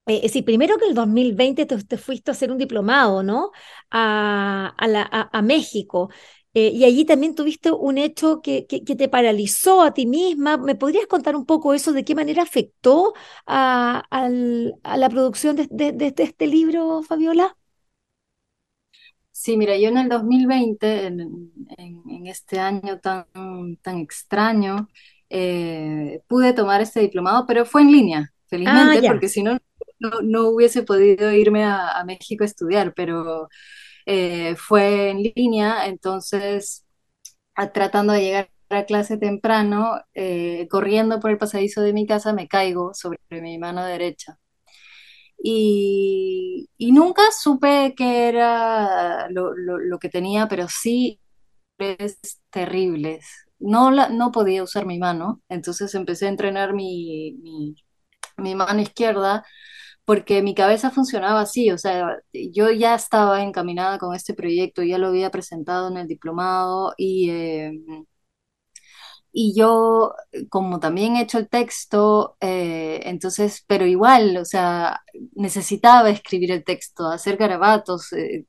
eh, 0.06 0.28
sí, 0.28 0.42
primero 0.42 0.78
que 0.78 0.86
el 0.86 0.94
2020 0.94 1.66
te, 1.66 1.98
fuiste 1.98 2.30
a 2.30 2.32
hacer 2.32 2.52
un 2.52 2.58
diplomado, 2.58 3.22
¿no? 3.24 3.50
A, 3.90 4.74
a, 4.78 5.42
México. 5.42 6.10
Eh, 6.54 6.70
y 6.72 6.84
allí 6.84 7.04
también 7.04 7.34
tuviste 7.34 7.72
un 7.72 7.98
hecho 7.98 8.40
que, 8.40 8.66
que, 8.66 8.80
te 8.80 9.08
paralizó 9.08 9.82
a 9.82 9.92
ti 9.94 10.06
misma. 10.06 10.58
¿Me 10.58 10.76
podrías 10.76 11.06
contar 11.06 11.34
un 11.34 11.44
poco 11.44 11.74
eso? 11.74 11.92
¿De 11.92 12.04
qué 12.04 12.14
manera 12.14 12.42
afectó 12.44 13.14
a, 13.46 14.04
la 14.10 15.08
producción 15.10 15.56
de, 15.56 15.66
de, 15.70 16.14
este 16.16 16.46
libro, 16.46 17.02
Fabiola? 17.02 17.56
Sí, 19.32 19.56
mira, 19.56 19.76
yo 19.76 19.88
en 19.88 19.98
el 19.98 20.08
2020, 20.08 21.06
en, 21.06 21.52
en, 21.78 22.26
este 22.26 22.58
año 22.58 23.00
tan, 23.00 23.26
tan 23.82 23.98
extraño, 23.98 24.88
eh, 25.30 26.22
pude 26.28 26.52
tomar 26.52 26.80
este 26.80 27.00
diplomado, 27.00 27.44
pero 27.46 27.66
fue 27.66 27.82
en 27.82 27.92
línea, 27.92 28.32
felizmente, 28.46 29.06
ah, 29.06 29.10
porque 29.10 29.28
si 29.28 29.42
no, 29.42 29.58
no, 30.00 30.48
hubiese 30.50 30.82
podido 30.82 31.32
irme 31.32 31.64
a, 31.64 32.02
México 32.06 32.44
a 32.44 32.46
estudiar, 32.46 32.94
pero 32.94 33.48
eh, 34.06 34.56
fue 34.56 35.10
en 35.10 35.22
línea, 35.34 35.86
entonces 35.86 36.86
tratando 37.72 38.12
de 38.12 38.20
llegar 38.22 38.50
a 38.70 38.84
clase 38.84 39.16
temprano, 39.18 40.00
eh, 40.14 40.68
corriendo 40.70 41.20
por 41.20 41.30
el 41.30 41.38
pasadizo 41.38 41.82
de 41.82 41.92
mi 41.92 42.06
casa, 42.06 42.32
me 42.32 42.48
caigo 42.48 42.94
sobre 42.94 43.18
mi 43.30 43.58
mano 43.58 43.84
derecha. 43.84 44.38
Y, 45.42 46.68
nunca 46.78 47.22
supe 47.32 47.94
qué 47.96 48.28
era 48.28 49.28
lo, 49.30 49.98
que 49.98 50.08
tenía, 50.08 50.48
pero 50.48 50.66
sí 50.68 51.20
es 51.78 52.18
terribles. 52.50 53.26
No, 53.58 53.90
no 53.90 54.32
podía 54.32 54.62
usar 54.62 54.86
mi 54.86 54.98
mano, 54.98 55.42
entonces 55.48 55.94
empecé 55.94 56.26
a 56.26 56.30
entrenar 56.30 56.74
mi, 56.74 57.36
mi 58.36 58.54
mano 58.54 58.80
izquierda 58.80 59.44
porque 60.06 60.42
mi 60.42 60.54
cabeza 60.54 60.90
funcionaba 60.92 61.42
así, 61.42 61.70
o 61.72 61.78
sea, 61.78 62.18
yo 62.32 62.70
ya 62.72 62.94
estaba 62.96 63.42
encaminada 63.44 63.98
con 63.98 64.14
este 64.16 64.34
proyecto, 64.34 64.82
ya 64.84 64.98
lo 64.98 65.08
había 65.08 65.30
presentado 65.32 65.88
en 65.90 65.98
el 65.98 66.08
diplomado 66.08 66.94
y, 66.98 67.30
eh, 67.30 67.72
y 69.32 69.54
yo, 69.58 70.14
como 70.48 70.80
también 70.80 71.16
he 71.16 71.22
hecho 71.22 71.38
el 71.38 71.48
texto, 71.48 72.36
eh, 72.40 73.00
entonces, 73.04 73.62
pero 73.66 73.84
igual, 73.86 74.36
o 74.38 74.44
sea, 74.46 75.02
necesitaba 75.34 76.08
escribir 76.10 76.52
el 76.52 76.64
texto, 76.64 77.06
hacer 77.08 77.36
garabatos, 77.36 78.12
eh, 78.14 78.46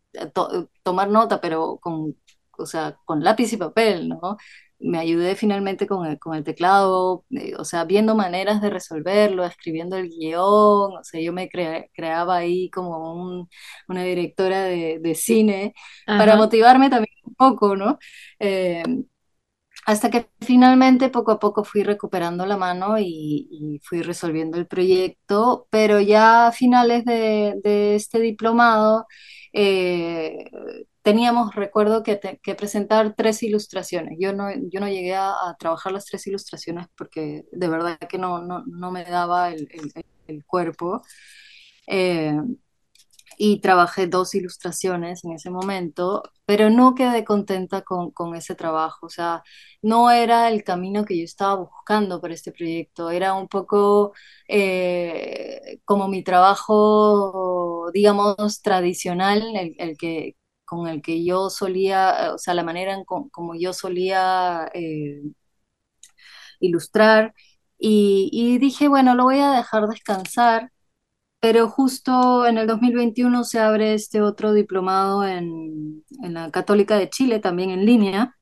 tomar 0.84 1.10
nota, 1.10 1.42
pero 1.42 1.78
con, 1.82 2.16
o 2.58 2.66
sea, 2.66 2.98
con 3.06 3.24
lápiz 3.24 3.52
y 3.54 3.58
papel, 3.58 4.10
¿no? 4.10 4.38
Me 4.79 5.00
ayudé 5.00 5.36
finalmente 5.36 5.88
con 5.88 6.05
el, 6.05 6.19
con 6.19 6.36
el 6.36 6.43
teclado, 6.43 7.25
eh, 7.31 7.53
o 7.57 7.65
sea, 7.65 7.86
viendo 7.86 8.15
maneras 8.15 8.62
de 8.62 8.69
resolverlo, 8.69 9.46
escribiendo 9.46 9.98
el 9.98 10.10
guion, 10.10 10.98
o 10.98 11.03
sea, 11.03 11.22
yo 11.22 11.34
me 11.34 11.50
creaba 11.50 12.38
ahí 12.38 12.69
como 12.69 13.48
una 13.88 14.03
directora 14.03 14.63
de, 14.63 15.15
cine 15.15 15.74
para 16.05 16.36
motivarme 16.36 16.89
también 16.89 17.15
un 17.24 17.36
poco, 17.36 17.75
¿no? 17.75 17.98
Eh, 18.39 18.84
hasta 19.86 20.10
que 20.10 20.29
finalmente 20.41 21.10
poco 21.10 21.31
a 21.31 21.39
poco 21.39 21.63
fui 21.63 21.84
recuperando 21.84 22.46
la 22.46 22.57
mano 22.57 23.00
y, 23.00 23.48
y 23.50 23.79
fui 23.84 24.01
resolviendo 24.01 24.57
el 24.57 24.67
proyecto, 24.67 25.67
pero 25.69 26.01
ya 26.01 26.48
a 26.48 26.51
finales 26.51 27.05
de, 27.05 27.55
de 27.63 27.96
este 27.96 28.19
diplomado 28.19 29.05
eh, 29.53 30.50
teníamos, 31.08 31.56
recuerdo, 31.56 32.04
que, 32.04 32.18
te- 32.18 32.40
que 32.44 32.54
presentar 32.56 33.16
tres 33.16 33.42
ilustraciones. 33.44 34.18
Yo 34.20 34.34
no, 34.34 34.50
yo 34.72 34.80
no 34.82 34.90
llegué 34.90 35.16
a, 35.16 35.30
a 35.32 35.56
trabajar 35.58 35.94
las 35.94 36.06
tres 36.06 36.28
ilustraciones 36.28 36.88
porque 36.98 37.46
de 37.52 37.68
verdad 37.70 37.98
que 38.10 38.18
no, 38.18 38.42
no, 38.42 38.64
no 38.68 38.92
me 38.92 39.06
daba 39.06 39.50
el, 39.52 39.68
el- 39.72 39.92
el 40.28 40.46
cuerpo. 40.46 41.02
Eh, 41.88 42.34
y 43.40 43.60
trabajé 43.62 44.08
dos 44.08 44.34
ilustraciones 44.36 45.24
en 45.24 45.34
ese 45.34 45.50
momento, 45.52 46.24
pero 46.46 46.70
no 46.72 46.96
quedé 46.96 47.24
contenta 47.24 47.82
con, 47.84 48.12
con 48.12 48.36
ese 48.36 48.56
trabajo. 48.56 49.06
O 49.08 49.10
sea, 49.10 49.44
no 49.82 50.10
era 50.12 50.50
el 50.50 50.64
camino 50.64 51.06
que 51.06 51.18
yo 51.18 51.24
estaba 51.24 51.56
buscando 51.56 52.20
para 52.22 52.34
este 52.34 52.52
proyecto. 52.52 53.12
Era 53.12 53.34
un 53.34 53.48
poco 53.48 54.14
eh, 54.48 55.80
como 55.86 56.08
mi 56.08 56.24
trabajo, 56.24 57.92
digamos, 57.94 58.62
tradicional, 58.64 59.44
el, 59.56 59.76
el 59.78 59.98
que 59.98 60.36
con 60.67 60.88
el 60.89 61.01
que 61.03 61.25
yo 61.25 61.50
solía, 61.51 62.33
o 62.36 62.39
sea, 62.39 62.53
la 62.55 62.63
manera 62.65 62.93
en 62.95 63.05
co- 63.05 63.29
como 63.31 63.55
yo 63.55 63.74
solía 63.74 64.69
eh, 64.75 65.24
ilustrar. 66.59 67.33
Y, 67.79 68.57
dije, 68.59 68.88
bueno, 68.88 69.13
lo 69.15 69.25
voy 69.25 69.39
a 69.39 69.51
dejar 69.51 69.88
descansar 69.88 70.71
pero 71.41 71.69
justo 71.69 72.47
en 72.47 72.57
el 72.57 72.67
2021 72.67 73.43
se 73.45 73.59
abre 73.59 73.93
este 73.95 74.21
otro 74.21 74.53
diplomado 74.53 75.25
en, 75.25 76.03
la 76.21 76.51
Católica 76.51 76.97
de 76.97 77.09
Chile, 77.12 77.39
también 77.39 77.69
en 77.71 77.86
línea, 77.86 78.36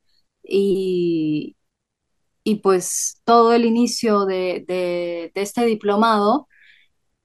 y, 0.44 1.58
pues 2.64 3.22
todo 3.26 3.54
el 3.54 3.66
inicio 3.66 4.26
de 4.26 5.32
este 5.36 5.66
diplomado 5.66 6.48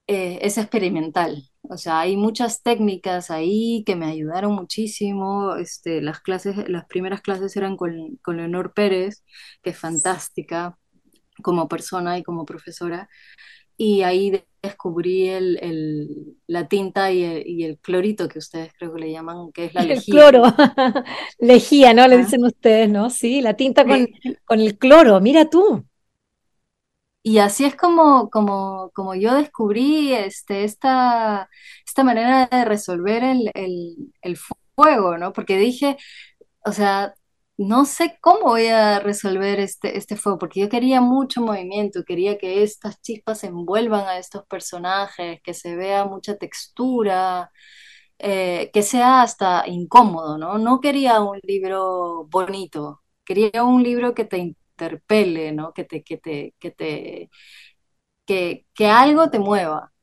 eh, 0.07 0.39
es 0.43 0.57
experimental. 0.57 1.50
O 1.71 1.77
sea, 1.77 2.01
hay 2.01 2.17
muchas 2.17 2.63
técnicas 2.63 3.31
ahí 3.31 3.83
que 3.85 3.95
me 3.95 4.07
ayudaron 4.07 4.53
muchísimo. 4.55 5.55
Este, 5.57 6.01
las 6.01 6.19
clases, 6.21 6.69
las 6.69 6.85
primeras 6.87 7.21
clases 7.21 7.55
eran 7.57 7.77
con, 7.77 8.17
con 8.23 8.37
Leonor 8.37 8.73
Pérez, 8.73 9.23
que 9.63 9.71
es 9.71 9.79
fantástica 9.79 10.77
como 11.43 11.67
persona 11.69 12.17
y 12.19 12.23
como 12.23 12.45
profesora 12.45 13.09
y 13.77 14.03
ahí 14.03 14.31
de- 14.31 14.47
descubrí 14.63 15.29
el, 15.29 15.57
el- 15.63 16.37
la 16.47 16.67
tinta 16.67 17.11
y 17.11 17.23
el, 17.23 17.47
y 17.47 17.63
el 17.65 17.79
clorito 17.79 18.27
que 18.29 18.39
ustedes 18.39 18.73
creo 18.77 18.93
que 18.93 19.01
le 19.01 19.11
llaman, 19.11 19.51
que 19.53 19.65
es 19.65 19.73
la 19.75 19.85
El 19.87 20.05
lejía. 20.05 20.05
cloro, 20.05 20.43
lejía, 21.39 21.93
¿no? 21.93 22.07
Le 22.07 22.17
Ah, 22.17 22.17
dicen 22.17 22.45
ustedes, 22.45 22.89
¿no? 22.89 23.09
Sí, 23.09 23.41
la 23.41 23.55
tinta 23.55 23.85
con, 23.87 24.07
con 24.45 24.59
el 24.59 24.77
cloro, 24.77 25.19
mira 25.21 25.49
tú. 25.49 25.85
Y 27.23 27.37
así 27.39 27.65
es 27.65 27.75
como, 27.75 28.29
como, 28.31 28.91
como 28.95 29.13
yo 29.15 29.35
descubrí 29.35 30.13
este, 30.13 30.63
esta, 30.63 31.49
esta 31.85 32.03
manera 32.03 32.47
de 32.47 32.65
resolver 32.65 33.23
el, 33.23 33.51
el, 33.53 33.95
el 34.23 34.37
fuego, 34.75 35.17
¿no? 35.19 35.31
Porque 35.33 35.57
dije, 35.57 35.97
o 36.65 36.71
sea, 36.73 37.13
no 37.57 37.85
sé 37.85 38.17
cómo 38.21 38.41
voy 38.51 38.67
a 38.67 38.99
resolver 38.99 39.59
este, 39.59 39.97
este 39.97 40.17
fuego, 40.17 40.39
porque 40.39 40.61
yo 40.61 40.69
quería 40.69 41.01
mucho 41.01 41.41
movimiento, 41.41 42.03
quería 42.05 42.37
que 42.37 42.63
estas 42.63 43.01
chispas 43.01 43.43
envuelvan 43.43 44.07
a 44.07 44.17
estos 44.19 44.45
personajes, 44.47 45.39
que 45.43 45.53
se 45.53 45.75
vea 45.75 46.05
mucha 46.05 46.37
textura, 46.37 47.51
eh, 48.19 48.69
que 48.73 48.83
sea 48.83 49.21
hasta 49.23 49.63
incómodo, 49.67 50.37
¿no? 50.37 50.57
No 50.57 50.79
quería 50.81 51.21
un 51.21 51.39
libro 51.43 52.25
bonito, 52.29 53.01
quería 53.25 53.63
un 53.63 53.83
libro 53.83 54.13
que 54.13 54.25
te 54.25 54.55
interpele, 54.81 55.51
¿no? 55.53 55.73
Que 55.73 55.83
te, 55.85 56.03
que 56.03 56.17
te, 56.17 56.55
que 56.59 56.71
te, 56.71 57.29
que, 58.25 58.67
que 58.75 58.87
algo 58.89 59.29
te 59.31 59.39
mueva. 59.39 59.93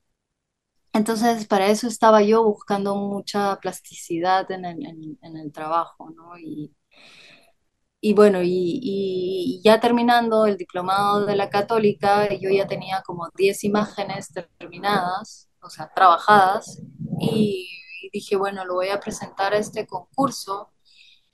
Entonces, 0.92 1.46
para 1.46 1.68
eso 1.68 1.86
estaba 1.88 2.22
yo 2.22 2.42
buscando 2.44 2.94
mucha 2.96 3.58
plasticidad 3.60 4.50
en 4.50 4.64
el, 4.66 4.86
en- 5.22 5.36
el 5.36 5.52
trabajo, 5.52 6.10
¿no? 6.10 6.36
Y, 6.38 6.74
y 8.00 8.14
bueno, 8.14 8.42
y, 8.42 8.48
y 8.82 9.60
ya 9.64 9.80
terminando 9.80 10.46
el 10.46 10.56
diplomado 10.56 11.26
de 11.26 11.34
la 11.36 11.50
Católica, 11.50 12.28
yo 12.34 12.48
ya 12.50 12.66
tenía 12.66 13.02
como 13.04 13.28
10 13.36 13.64
imágenes 13.64 14.28
terminadas, 14.58 15.48
o 15.62 15.68
sea, 15.70 15.90
trabajadas, 15.94 16.80
y, 17.20 17.68
y 18.02 18.10
dije, 18.12 18.36
bueno, 18.36 18.64
lo 18.64 18.74
voy 18.74 18.88
a 18.90 19.00
presentar 19.00 19.52
a 19.54 19.58
este 19.58 19.86
concurso. 19.86 20.70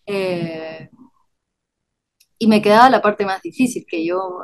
eh, 0.06 0.90
y 2.38 2.46
me 2.48 2.62
quedaba 2.62 2.90
la 2.90 3.02
parte 3.02 3.24
más 3.26 3.42
difícil, 3.42 3.86
que 3.88 4.04
yo 4.04 4.40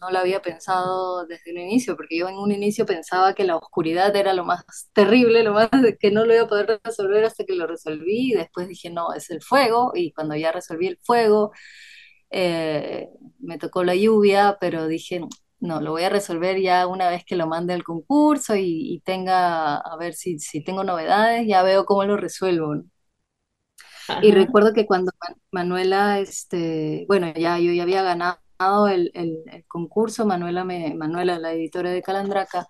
no 0.00 0.10
la 0.10 0.20
había 0.20 0.42
pensado 0.42 1.26
desde 1.26 1.52
un 1.52 1.58
inicio, 1.58 1.96
porque 1.96 2.18
yo 2.18 2.28
en 2.28 2.36
un 2.36 2.50
inicio 2.52 2.84
pensaba 2.86 3.34
que 3.34 3.44
la 3.44 3.56
oscuridad 3.56 4.14
era 4.16 4.34
lo 4.34 4.44
más 4.44 4.64
terrible, 4.92 5.44
lo 5.44 5.52
más 5.54 5.68
que 6.00 6.10
no 6.10 6.24
lo 6.24 6.34
iba 6.34 6.42
a 6.44 6.48
poder 6.48 6.80
resolver 6.84 7.24
hasta 7.24 7.44
que 7.44 7.54
lo 7.54 7.66
resolví, 7.66 8.32
y 8.32 8.34
después 8.34 8.68
dije, 8.68 8.90
no, 8.90 9.12
es 9.14 9.30
el 9.30 9.42
fuego, 9.42 9.92
y 9.94 10.12
cuando 10.12 10.34
ya 10.36 10.50
resolví 10.52 10.88
el 10.88 10.98
fuego, 11.02 11.52
eh, 12.30 13.08
me 13.40 13.58
tocó 13.58 13.84
la 13.84 13.94
lluvia, 13.94 14.56
pero 14.60 14.86
dije, 14.88 15.20
no, 15.60 15.80
lo 15.80 15.92
voy 15.92 16.02
a 16.04 16.08
resolver 16.10 16.60
ya 16.60 16.86
una 16.86 17.08
vez 17.10 17.24
que 17.24 17.36
lo 17.36 17.46
mande 17.46 17.74
al 17.74 17.84
concurso 17.84 18.56
y, 18.56 18.94
y 18.94 19.00
tenga, 19.00 19.76
a 19.76 19.96
ver 19.96 20.14
si, 20.14 20.38
si 20.38 20.62
tengo 20.64 20.84
novedades, 20.84 21.46
ya 21.46 21.62
veo 21.62 21.84
cómo 21.86 22.04
lo 22.04 22.16
resuelvo. 22.16 22.74
Y 24.20 24.32
recuerdo 24.32 24.72
que 24.74 24.86
cuando 24.86 25.12
Man- 25.20 25.36
Manuela, 25.52 26.18
este, 26.20 27.04
bueno, 27.08 27.32
ya 27.34 27.58
yo 27.58 27.72
ya 27.72 27.82
había 27.84 28.02
ganado 28.02 28.38
el, 28.88 29.10
el- 29.14 29.38
el 29.50 29.64
concurso, 29.66 30.26
Manuela, 30.26 30.64
me, 30.64 30.94
Manuela, 30.94 31.38
la 31.38 31.52
editora 31.52 31.90
de 31.90 32.02
Calandraca, 32.02 32.66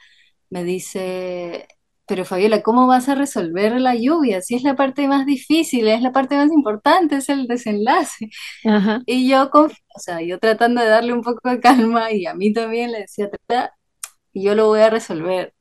me 0.51 0.65
dice, 0.65 1.69
pero 2.07 2.25
Fabiola, 2.25 2.63
¿cómo 2.63 2.87
vas 2.87 3.09
a 3.09 3.15
resolver 3.17 3.81
la 3.81 3.95
lluvia? 3.97 4.43
Si 4.43 4.55
es 4.57 4.63
la 4.65 4.77
parte 4.77 5.09
más 5.09 5.27
difícil, 5.27 5.89
es 5.89 6.03
la 6.03 6.13
parte 6.13 6.37
más 6.37 6.53
importante, 6.53 7.17
es 7.17 7.29
el 7.31 7.47
desenlace. 7.49 8.31
Ajá. 8.65 9.03
Y 9.07 9.29
yo, 9.31 9.51
o 9.53 9.69
sea, 10.01 10.21
yo 10.23 10.39
tratando 10.39 10.81
de 10.83 10.89
darle 10.89 11.13
un 11.13 11.23
poco 11.23 11.51
de 11.51 11.61
calma 11.61 12.13
y 12.13 12.27
a 12.27 12.35
mí 12.35 12.53
también 12.53 12.93
le 12.93 13.01
decía, 13.01 13.31
"Trata, 13.31 13.75
yo 14.35 14.55
lo 14.55 14.69
voy 14.69 14.81
a 14.81 14.91
resolver. 14.91 15.55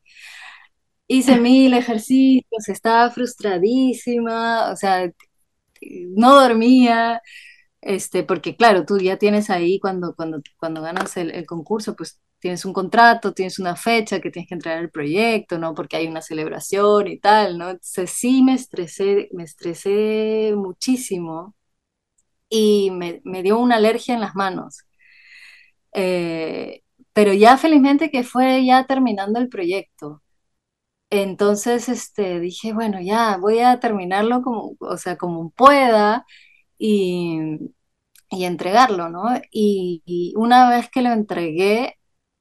Hice 1.07 1.37
mil 1.39 1.73
ejercicios, 1.73 2.69
estaba 2.69 3.09
frustradísima, 3.11 4.71
o 4.71 4.75
sea, 4.77 5.11
no 5.81 6.35
dormía, 6.39 7.21
este, 7.81 8.23
porque 8.23 8.55
claro, 8.55 8.85
tú 8.85 8.99
ya 8.99 9.17
tienes 9.17 9.49
ahí 9.49 9.79
cuando, 9.79 10.15
cuando, 10.15 10.41
cuando 10.57 10.81
ganas 10.81 11.17
el, 11.17 11.45
concurso, 11.45 11.95
pues 11.95 12.19
tienes 12.39 12.65
un 12.65 12.73
contrato, 12.73 13.33
tienes 13.33 13.59
una 13.59 13.75
fecha 13.75 14.19
que 14.21 14.31
tienes 14.31 14.49
que 14.49 14.55
entregar 14.55 14.79
el 14.81 14.91
proyecto, 14.91 15.57
¿no? 15.59 15.73
Porque 15.75 15.97
hay 15.97 16.07
una 16.07 16.21
celebración 16.21 17.07
y 17.07 17.19
tal, 17.19 17.57
¿no? 17.57 17.69
Entonces 17.71 18.11
sí 18.11 18.43
me 18.43 18.53
estresé, 18.55 19.29
me 19.33 19.43
estresé 19.43 20.53
muchísimo 20.55 21.55
y 22.49 22.91
me, 22.91 23.21
me 23.25 23.43
dio 23.43 23.59
una 23.59 23.77
alergia 23.77 24.13
en 24.15 24.21
las 24.21 24.35
manos. 24.35 24.85
Eh, 25.93 26.83
pero 27.13 27.33
ya 27.33 27.57
felizmente 27.57 28.09
que 28.11 28.23
fue 28.23 28.65
ya 28.65 28.85
terminando 28.85 29.39
el 29.39 29.49
proyecto. 29.49 30.21
Entonces, 31.11 31.89
este, 31.89 32.39
dije, 32.39 32.73
bueno, 32.73 33.01
ya 33.01 33.37
voy 33.37 33.59
a 33.59 33.79
terminarlo 33.81 34.41
como, 34.41 34.75
o 34.79 34.97
sea, 34.97 35.17
como 35.17 35.51
pueda 35.51 36.25
y, 36.77 37.39
y 38.31 38.45
entregarlo, 38.45 39.09
¿no? 39.09 39.23
Y, 39.51 40.03
y 40.05 40.33
una 40.37 40.69
vez 40.69 40.89
que 40.91 41.01
lo 41.03 41.11
entregué, 41.11 41.97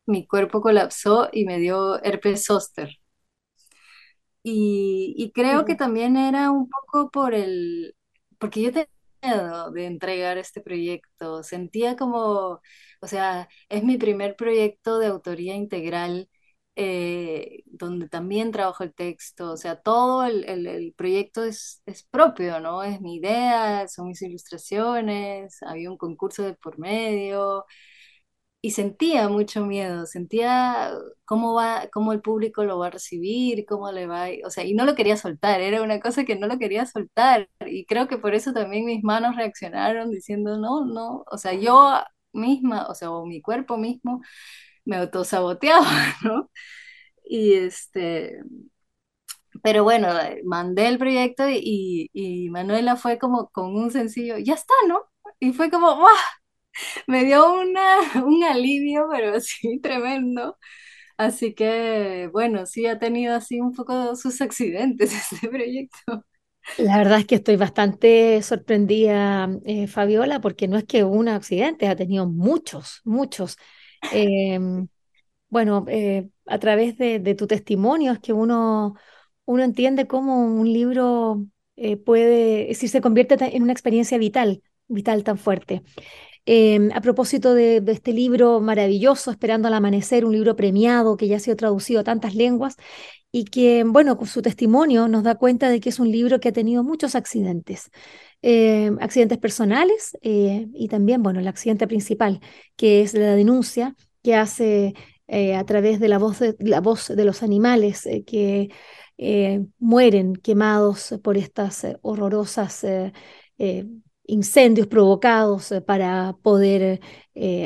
mi 0.06 0.26
cuerpo 0.26 0.60
colapsó 0.62 1.28
y 1.32 1.44
me 1.46 1.58
dio 1.58 2.02
herpes 2.04 2.44
zóster. 2.46 2.98
Y, 4.42 5.14
y 5.18 5.32
creo 5.32 5.64
que 5.66 5.74
también 5.74 6.16
era 6.16 6.50
un 6.50 6.68
poco 6.70 7.10
por 7.10 7.34
el, 7.34 7.94
porque 8.38 8.62
yo 8.62 8.72
tenía 8.72 8.88
miedo 9.22 9.70
de 9.72 9.86
entregar 9.86 10.38
este 10.38 10.60
proyecto, 10.62 11.42
sentía 11.42 11.94
como, 11.96 12.60
o 13.02 13.06
sea, 13.06 13.48
es 13.68 13.84
mi 13.84 13.98
primer 13.98 14.36
proyecto 14.36 14.98
de 14.98 15.08
autoría 15.08 15.54
integral, 15.56 16.30
eh, 16.76 17.62
donde 17.66 18.08
también 18.08 18.52
trabajo 18.52 18.84
el 18.84 18.94
texto, 18.94 19.52
o 19.52 19.56
sea, 19.56 19.76
todo 19.80 20.24
el, 20.24 20.44
el- 20.48 20.66
el 20.66 20.94
proyecto 20.94 21.44
es, 21.44 21.82
es 21.86 22.04
propio, 22.04 22.60
¿no? 22.60 22.82
Es 22.82 23.00
mi 23.00 23.16
idea, 23.16 23.86
son 23.88 24.08
mis 24.08 24.22
ilustraciones, 24.22 25.62
había 25.62 25.90
un 25.90 25.98
concurso 25.98 26.42
de 26.44 26.54
por 26.54 26.78
medio 26.78 27.66
y 28.62 28.72
sentía 28.72 29.28
mucho 29.30 29.64
miedo, 29.64 30.04
sentía 30.06 30.92
cómo 31.24 31.54
va, 31.54 31.88
cómo 31.92 32.12
el 32.12 32.20
público 32.20 32.62
lo 32.64 32.78
va 32.78 32.88
a 32.88 32.90
recibir, 32.90 33.64
cómo 33.66 33.90
le 33.90 34.06
va, 34.06 34.26
o 34.44 34.50
sea, 34.50 34.64
y 34.64 34.74
no 34.74 34.84
lo 34.84 34.94
quería 34.94 35.16
soltar, 35.16 35.60
era 35.62 35.82
una 35.82 35.98
cosa 36.00 36.24
que 36.24 36.36
no 36.36 36.46
lo 36.46 36.58
quería 36.58 36.84
soltar, 36.86 37.48
y 37.66 37.86
creo 37.86 38.06
que 38.08 38.18
por 38.18 38.34
eso 38.34 38.52
también 38.52 38.84
mis 38.84 39.02
manos 39.02 39.36
reaccionaron 39.36 40.10
diciendo, 40.10 40.58
no, 40.58 40.84
no, 40.84 41.24
o 41.30 41.38
sea, 41.38 41.54
yo 41.54 41.94
misma, 42.32 42.86
o 42.88 42.94
sea, 42.94 43.10
o 43.10 43.24
mi 43.26 43.40
cuerpo 43.40 43.78
mismo 43.78 44.20
me 44.84 44.96
autosaboteaba, 44.96 45.86
¿no? 46.24 46.50
Y 47.24 47.54
este, 47.54 48.40
pero 49.62 49.84
bueno, 49.84 50.08
eh, 50.20 50.42
mandé 50.44 50.86
el 50.88 50.98
proyecto 50.98 51.48
y, 51.48 52.08
y 52.12 52.48
Manuela 52.50 52.96
fue 52.96 53.18
como 53.18 53.48
con 53.50 53.74
un 53.76 53.90
sencillo, 53.90 54.38
ya 54.38 54.54
está, 54.54 54.74
¿no? 54.88 55.02
Y 55.40 55.52
fue 55.52 55.70
como, 55.70 56.06
me 57.06 57.24
dio 57.24 57.52
una, 57.60 57.96
un 58.24 58.44
alivio, 58.44 59.08
pero 59.10 59.40
sí 59.40 59.80
tremendo. 59.80 60.58
Así 61.18 61.54
que, 61.54 62.30
bueno, 62.32 62.66
sí 62.66 62.86
ha 62.86 62.98
tenido 62.98 63.34
así 63.36 63.60
un 63.60 63.72
poco 63.74 64.16
sus 64.16 64.40
accidentes 64.40 65.12
este 65.14 65.48
proyecto. 65.48 66.24
La 66.76 66.96
verdad 66.98 67.18
es 67.20 67.26
que 67.26 67.34
estoy 67.36 67.56
bastante 67.56 68.42
sorprendida, 68.42 69.50
eh, 69.66 69.86
Fabiola, 69.86 70.40
porque 70.40 70.66
no 70.66 70.78
es 70.78 70.84
que 70.84 71.04
un 71.04 71.28
accidente, 71.28 71.88
ha 71.88 71.96
tenido 71.96 72.26
muchos, 72.26 73.00
muchos. 73.04 73.56
Em, 74.12 74.88
bueno, 75.48 75.84
eh, 75.88 76.28
a 76.46 76.58
través 76.58 76.96
de, 76.98 77.34
tu 77.34 77.46
testimonio 77.46 78.12
es 78.12 78.20
que 78.20 78.32
uno, 78.32 78.94
uno 79.44 79.62
entiende 79.62 80.06
cómo 80.06 80.44
un 80.44 80.72
libro 80.72 81.46
eh, 81.76 81.96
puede, 81.96 82.70
es 82.70 82.78
se 82.78 83.00
convierte 83.00 83.36
en 83.56 83.62
una 83.62 83.72
experiencia 83.72 84.18
vital, 84.18 84.62
vital 84.88 85.24
tan 85.24 85.38
fuerte. 85.38 85.82
Em, 86.46 86.90
a 86.92 87.00
propósito 87.00 87.54
de, 87.54 87.80
de 87.80 87.92
este 87.92 88.12
libro 88.12 88.60
maravilloso, 88.60 89.30
Esperando 89.30 89.68
al 89.68 89.74
Amanecer, 89.74 90.24
un 90.24 90.32
libro 90.32 90.56
premiado 90.56 91.16
que 91.16 91.28
ya 91.28 91.36
ha 91.36 91.40
sido 91.40 91.56
traducido 91.56 92.00
a 92.00 92.04
tantas 92.04 92.34
lenguas 92.34 92.76
y 93.32 93.44
que, 93.44 93.84
bueno, 93.84 94.16
con 94.16 94.26
su 94.26 94.42
testimonio 94.42 95.08
nos 95.08 95.22
da 95.22 95.36
cuenta 95.36 95.68
de 95.68 95.80
que 95.80 95.90
es 95.90 96.00
un 96.00 96.10
libro 96.10 96.40
que 96.40 96.48
ha 96.48 96.52
tenido 96.52 96.82
muchos 96.82 97.14
accidentes, 97.14 97.90
eh, 98.42 98.90
accidentes 99.00 99.36
personales 99.36 100.16
eh, 100.22 100.66
y 100.72 100.88
también, 100.88 101.22
bueno, 101.22 101.40
el 101.40 101.48
accidente 101.48 101.86
principal, 101.86 102.40
que 102.74 103.02
es 103.02 103.12
la 103.12 103.34
denuncia 103.34 103.94
que 104.22 104.34
hace 104.34 104.94
eh, 105.28 105.54
a 105.54 105.64
través 105.66 106.00
de 106.00 106.08
la 106.08 106.18
voz 106.18 106.38
de, 106.38 106.56
la 106.60 106.80
voz 106.80 107.08
de 107.08 107.24
los 107.24 107.42
animales 107.42 108.08
que 108.26 108.70
mueren 109.78 110.34
quemados 110.34 111.14
por 111.22 111.36
estas 111.36 111.86
horrorosas 112.00 112.86
incendios 114.24 114.86
provocados 114.86 115.74
para 115.86 116.34
poder 116.42 117.00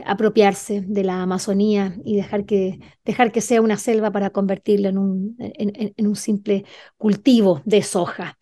apropiarse 0.04 0.80
de 0.80 1.04
la 1.04 1.22
Amazonía 1.22 1.96
y 2.04 2.16
dejar 2.16 2.44
que 2.44 2.80
dejar 3.04 3.30
que 3.30 3.40
sea 3.40 3.62
una 3.62 3.76
selva 3.76 4.10
para 4.10 4.30
convertirla 4.30 4.88
en 4.88 4.98
un, 4.98 5.36
en 5.38 6.06
un 6.08 6.16
simple 6.16 6.64
cultivo 6.96 7.62
de 7.64 7.82
soja. 7.82 8.36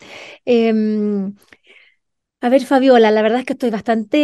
Em, 0.46 1.34
a 2.44 2.48
ver, 2.48 2.64
Fabiola, 2.66 3.10
la 3.12 3.22
verdad 3.22 3.38
es 3.40 3.46
que 3.46 3.52
estoy 3.52 3.70
bastante 3.70 4.18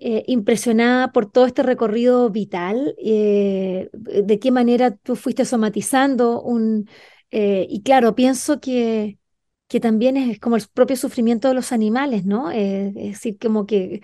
eh, 0.00 0.24
impresionada 0.28 1.10
por 1.12 1.30
todo 1.30 1.46
este 1.46 1.62
recorrido 1.64 2.30
vital, 2.30 2.94
eh, 3.04 3.90
de 3.92 4.38
qué 4.38 4.52
manera 4.52 4.92
tú 4.96 5.16
fuiste 5.16 5.44
somatizando 5.44 6.40
un... 6.40 6.88
eh, 7.32 7.66
y 7.68 7.82
claro, 7.82 8.14
pienso 8.14 8.60
que, 8.60 9.18
que 9.66 9.80
también 9.80 10.16
es 10.16 10.38
como 10.38 10.54
el 10.56 10.62
propio 10.72 10.96
sufrimiento 10.96 11.48
de 11.48 11.54
los 11.54 11.72
animales, 11.72 12.24
¿no? 12.24 12.50
Es 12.52 12.94
decir, 12.94 13.38
como 13.40 13.66
que 13.66 14.02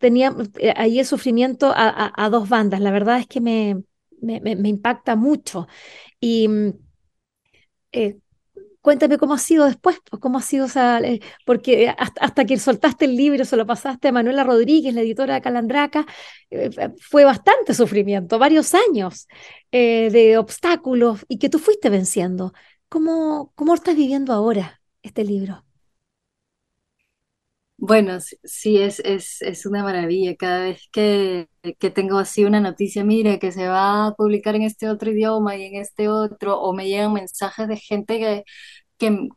tenía 0.00 0.34
ahí 0.74 0.98
el 0.98 1.06
sufrimiento 1.06 1.72
a, 1.76 2.28
dos 2.30 2.48
bandas. 2.48 2.80
La 2.80 2.90
verdad 2.90 3.20
es 3.20 3.26
que 3.28 3.40
me, 3.40 3.84
me, 4.20 4.68
impacta 4.68 5.14
mucho. 5.16 5.68
Y 6.20 6.48
mm, 6.48 6.72
Cuéntame 8.86 9.18
cómo 9.18 9.34
ha 9.34 9.38
sido 9.38 9.66
después, 9.66 9.98
pues, 10.08 10.20
cómo 10.20 10.38
ha 10.38 10.42
sido 10.42 10.66
esa, 10.66 11.00
eh, 11.00 11.18
porque 11.44 11.88
hasta, 11.88 12.20
hasta 12.24 12.44
que 12.44 12.56
soltaste 12.56 13.06
el 13.06 13.16
libro, 13.16 13.44
se 13.44 13.56
lo 13.56 13.66
pasaste 13.66 14.06
a 14.06 14.12
Manuela 14.12 14.44
Rodríguez, 14.44 14.94
la 14.94 15.00
editora 15.00 15.34
de 15.34 15.40
Calandraca, 15.40 16.06
eh, 16.50 16.70
fue 17.00 17.24
bastante 17.24 17.74
sufrimiento, 17.74 18.38
varios 18.38 18.74
años 18.74 19.26
eh, 19.72 20.08
de 20.12 20.38
obstáculos 20.38 21.24
y 21.26 21.38
que 21.38 21.48
tú 21.48 21.58
fuiste 21.58 21.90
venciendo. 21.90 22.52
¿Cómo, 22.88 23.50
cómo 23.56 23.74
estás 23.74 23.96
viviendo 23.96 24.32
ahora 24.32 24.80
este 25.02 25.24
libro? 25.24 25.65
Bueno, 27.86 28.18
sí, 28.42 28.78
es, 28.78 28.98
es, 29.00 29.42
es 29.42 29.64
una 29.66 29.82
maravilla. 29.84 30.34
Cada 30.36 30.60
vez 30.64 30.88
que, 30.90 31.48
que 31.78 31.90
tengo 31.90 32.18
así 32.18 32.44
una 32.44 32.58
noticia, 32.60 33.04
mire, 33.04 33.38
que 33.38 33.52
se 33.52 33.68
va 33.68 34.06
a 34.08 34.14
publicar 34.14 34.56
en 34.56 34.62
este 34.62 34.88
otro 34.88 35.10
idioma 35.12 35.56
y 35.56 35.64
en 35.64 35.76
este 35.76 36.08
otro, 36.08 36.58
o 36.60 36.72
me 36.74 36.88
llegan 36.88 37.12
mensajes 37.12 37.68
de 37.68 37.76
gente 37.76 38.18
que, 38.18 38.44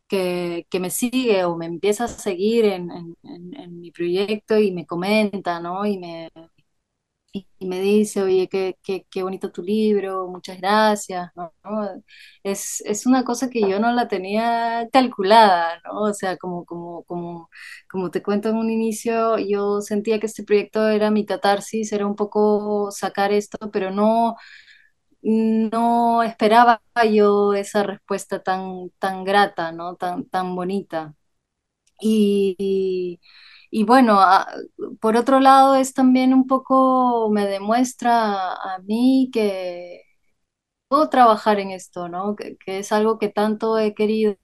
que, 0.08 0.66
que, 0.70 0.80
me 0.80 0.90
sigue 0.90 1.44
o 1.44 1.56
me 1.56 1.66
empieza 1.66 2.04
a 2.04 2.08
seguir 2.08 2.64
en, 2.66 2.90
en, 2.90 3.16
en- 3.24 3.56
en 3.60 3.80
mi 3.80 3.90
proyecto 3.92 4.58
y 4.58 4.72
me 4.72 4.86
comenta, 4.86 5.60
¿no? 5.60 5.86
Y 5.86 5.98
me, 5.98 6.30
y 7.32 7.46
me 7.66 7.80
dice, 7.80 8.22
oye, 8.22 8.48
qué, 8.48 8.76
qué, 8.82 9.06
qué 9.10 9.22
bonito 9.22 9.52
tu 9.52 9.62
libro, 9.62 10.26
muchas 10.28 10.58
gracias. 10.60 11.30
¿no? 11.36 11.52
Es, 12.42 12.80
es 12.86 13.06
una 13.06 13.24
cosa 13.24 13.48
que 13.50 13.60
yo 13.68 13.78
no 13.80 13.92
la 13.92 14.08
tenía 14.08 14.88
calculada, 14.92 15.80
¿no? 15.84 16.02
O 16.02 16.14
sea, 16.14 16.36
como, 16.36 16.64
como, 16.64 17.04
como, 17.04 17.48
como 17.88 18.10
te 18.10 18.22
cuento 18.22 18.48
en 18.48 18.56
un 18.56 18.70
inicio, 18.70 19.38
yo 19.38 19.80
sentía 19.80 20.18
que 20.20 20.26
este 20.26 20.42
proyecto 20.44 20.88
era 20.88 21.10
mi 21.10 21.24
catarsis, 21.26 21.92
era 21.92 22.06
un 22.06 22.16
poco 22.16 22.90
sacar 22.90 23.32
esto, 23.32 23.70
pero 23.70 23.90
no, 23.90 24.36
no 25.22 26.22
esperaba 26.22 26.82
yo 27.12 27.54
esa 27.54 27.82
respuesta 27.82 28.42
tan, 28.42 28.90
tan 28.98 29.24
grata, 29.24 29.72
¿no? 29.72 29.96
Tan, 29.96 30.24
tan 30.28 30.54
bonita. 30.56 31.14
Y, 32.00 32.56
y 32.58 33.20
bueno, 33.84 34.20
a- 34.20 34.48
por 35.00 35.16
otro 35.16 35.40
lado 35.40 35.76
es 35.76 35.94
también 35.94 36.34
un 36.34 36.46
poco, 36.46 37.30
me 37.30 37.46
demuestra 37.46 38.52
a 38.54 38.78
mí 38.84 39.30
que 39.32 40.02
puedo 40.88 41.10
trabajar 41.10 41.60
en 41.60 41.70
esto, 41.72 42.08
¿no? 42.08 42.36
Que, 42.36 42.56
es 42.66 42.92
algo 42.92 43.18
que 43.18 43.28
tanto 43.30 43.78
he 43.78 43.94
querido 43.94 44.36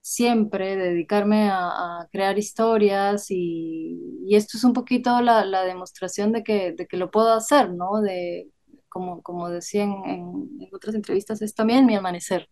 siempre, 0.00 0.76
dedicarme 0.76 1.48
a, 1.50 2.08
crear 2.12 2.38
historias 2.38 3.26
y, 3.30 3.98
y 4.26 4.36
esto 4.36 4.56
es 4.56 4.64
un 4.64 4.72
poquito 4.72 5.20
la, 5.20 5.44
demostración 5.64 6.32
de 6.32 6.42
que, 6.42 6.72
de 6.72 6.86
que 6.86 6.96
lo 6.96 7.10
puedo 7.10 7.32
hacer, 7.32 7.72
¿no? 7.72 8.00
De, 8.00 8.50
como, 8.88 9.22
como 9.22 9.48
decía 9.48 9.84
en, 9.84 9.92
en- 10.06 10.68
otras 10.72 10.94
entrevistas, 10.94 11.42
es 11.42 11.54
también 11.54 11.86
mi 11.86 11.94
amanecer. 11.96 12.48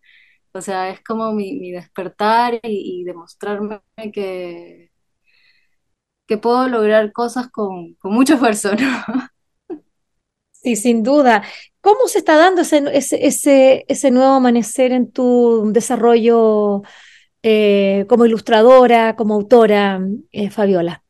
O 0.53 0.61
sea, 0.61 0.89
es 0.91 1.01
como 1.03 1.33
mi, 1.33 1.55
mi 1.59 1.71
despertar 1.71 2.55
y, 2.63 3.01
y 3.01 3.05
demostrarme 3.05 3.81
que 4.13 4.90
que 6.31 6.37
puedo 6.37 6.65
lograr 6.69 7.11
cosas 7.11 7.49
con, 7.49 7.95
con 7.95 8.13
mucho 8.13 8.35
esfuerzo, 8.35 8.71
¿no? 8.73 8.87
Sí, 10.51 10.77
sin 10.77 11.03
duda. 11.03 11.43
¿Cómo 11.81 12.07
se 12.07 12.19
está 12.19 12.37
dando 12.37 12.61
ese, 12.61 12.77
ese, 12.93 13.25
ese, 13.25 13.85
ese 13.89 14.11
nuevo 14.11 14.31
amanecer 14.35 14.93
en 14.93 15.11
tu 15.11 15.73
desarrollo 15.73 16.83
eh, 17.43 18.05
como 18.07 18.25
ilustradora, 18.25 19.17
como 19.17 19.33
autora, 19.33 19.99
eh, 20.31 20.49
Fabiola? 20.49 21.03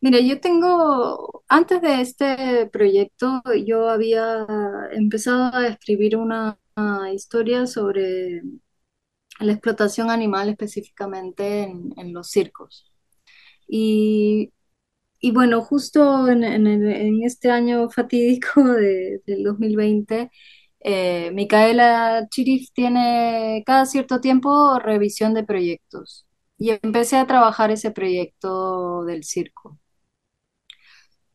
Mira, 0.00 0.20
yo 0.20 0.40
tengo, 0.40 1.42
antes 1.48 1.82
de 1.82 2.00
este 2.00 2.66
proyecto, 2.66 3.42
yo 3.66 3.88
había 3.88 4.46
empezado 4.92 5.52
a 5.52 5.66
escribir 5.66 6.16
una, 6.16 6.56
una 6.76 7.12
historia 7.12 7.66
sobre 7.66 8.40
la 9.40 9.52
explotación 9.52 10.10
animal 10.10 10.48
específicamente 10.48 11.64
en, 11.64 11.92
en 11.96 12.12
los 12.12 12.28
circos. 12.30 12.87
Y, 13.68 14.52
y 15.20 15.32
bueno, 15.32 15.62
justo 15.62 16.28
en, 16.28 16.44
en 16.44 17.24
este 17.24 17.50
año 17.50 17.90
fatídico 17.90 18.64
de- 18.74 19.20
del 19.26 19.44
2020, 19.44 20.30
eh, 20.80 21.30
Micaela 21.32 22.26
Chirif 22.30 22.70
tiene 22.72 23.62
cada 23.66 23.86
cierto 23.86 24.20
tiempo 24.20 24.78
revisión 24.80 25.34
de 25.34 25.44
proyectos. 25.44 26.26
Y 26.58 26.70
empecé 26.82 27.16
a 27.18 27.26
trabajar 27.26 27.70
ese 27.70 27.90
proyecto 27.92 29.04
del 29.04 29.24
circo. 29.24 29.78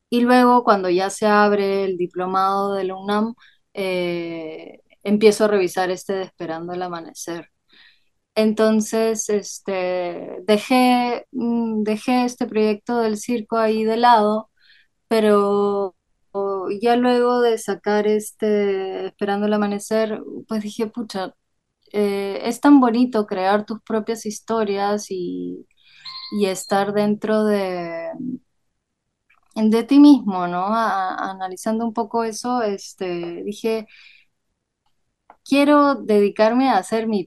Y 0.09 0.21
luego, 0.21 0.63
cuando 0.63 0.89
ya 0.89 1.09
se 1.09 1.25
abre 1.25 1.83
el 1.85 1.97
diplomado 1.97 2.73
de 2.75 2.83
la 2.85 2.95
UNAM, 2.95 3.33
eh, 3.73 4.81
empiezo 5.03 5.45
a 5.45 5.47
revisar 5.47 5.89
este 5.91 6.13
de 6.13 6.23
Esperando 6.23 6.73
el 6.73 6.81
Amanecer. 6.83 7.49
Entonces, 8.35 9.29
este, 9.29 10.39
dejé, 10.45 11.27
mm, 11.31 11.83
dejé 11.83 12.25
este 12.25 12.47
proyecto 12.47 12.99
del 12.99 13.17
circo 13.17 13.57
ahí 13.57 13.83
de 13.83 13.97
lado, 13.97 14.49
pero 15.09 15.95
ya 16.81 16.95
luego 16.95 17.41
de 17.41 17.57
sacar 17.57 18.07
este 18.07 19.07
Esperando 19.07 19.47
el 19.47 19.53
Amanecer, 19.53 20.21
pues 20.47 20.63
dije, 20.63 20.87
pucha, 20.87 21.35
eh, 21.93 22.41
es 22.45 22.61
tan 22.61 22.79
bonito 22.81 23.27
crear 23.27 23.65
tus 23.65 23.81
propias 23.83 24.25
historias 24.25 25.07
y, 25.11 25.67
y 26.39 26.47
estar 26.47 26.93
dentro 26.93 27.45
de, 27.45 28.09
de 29.55 29.83
ti 29.83 29.99
mismo, 29.99 30.47
¿no? 30.47 30.65
Analizando 30.75 31.85
un 31.85 31.93
poco 31.93 32.23
eso, 32.23 32.61
este, 32.63 33.43
dije, 33.43 33.87
quiero 35.45 35.95
dedicarme 35.95 36.69
a 36.69 36.77
hacer 36.77 37.07
mis 37.07 37.25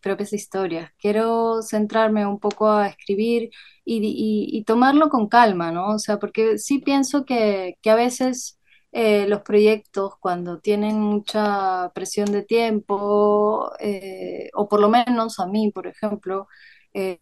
propias 0.00 0.32
historias, 0.32 0.92
quiero 0.98 1.62
centrarme 1.62 2.26
un 2.26 2.38
poco 2.40 2.70
a 2.70 2.88
escribir 2.88 3.50
y, 3.84 4.64
tomarlo 4.66 5.08
con 5.10 5.28
calma, 5.28 5.72
¿no? 5.72 5.94
O 5.94 5.98
sea, 5.98 6.18
porque 6.18 6.58
sí 6.58 6.78
pienso 6.78 7.24
que, 7.24 7.76
que 7.82 7.90
a 7.90 7.94
veces 7.96 8.58
eh, 8.92 9.26
los 9.28 9.42
proyectos, 9.42 10.14
cuando 10.20 10.60
tienen 10.60 11.00
mucha 11.00 11.90
presión 11.94 12.32
de 12.32 12.42
tiempo, 12.44 13.72
eh, 13.80 14.50
o 14.54 14.68
por 14.68 14.80
lo 14.80 14.88
menos 14.88 15.38
a 15.40 15.46
mí, 15.46 15.70
por 15.72 15.86
ejemplo, 15.86 16.48
eh, 16.92 17.20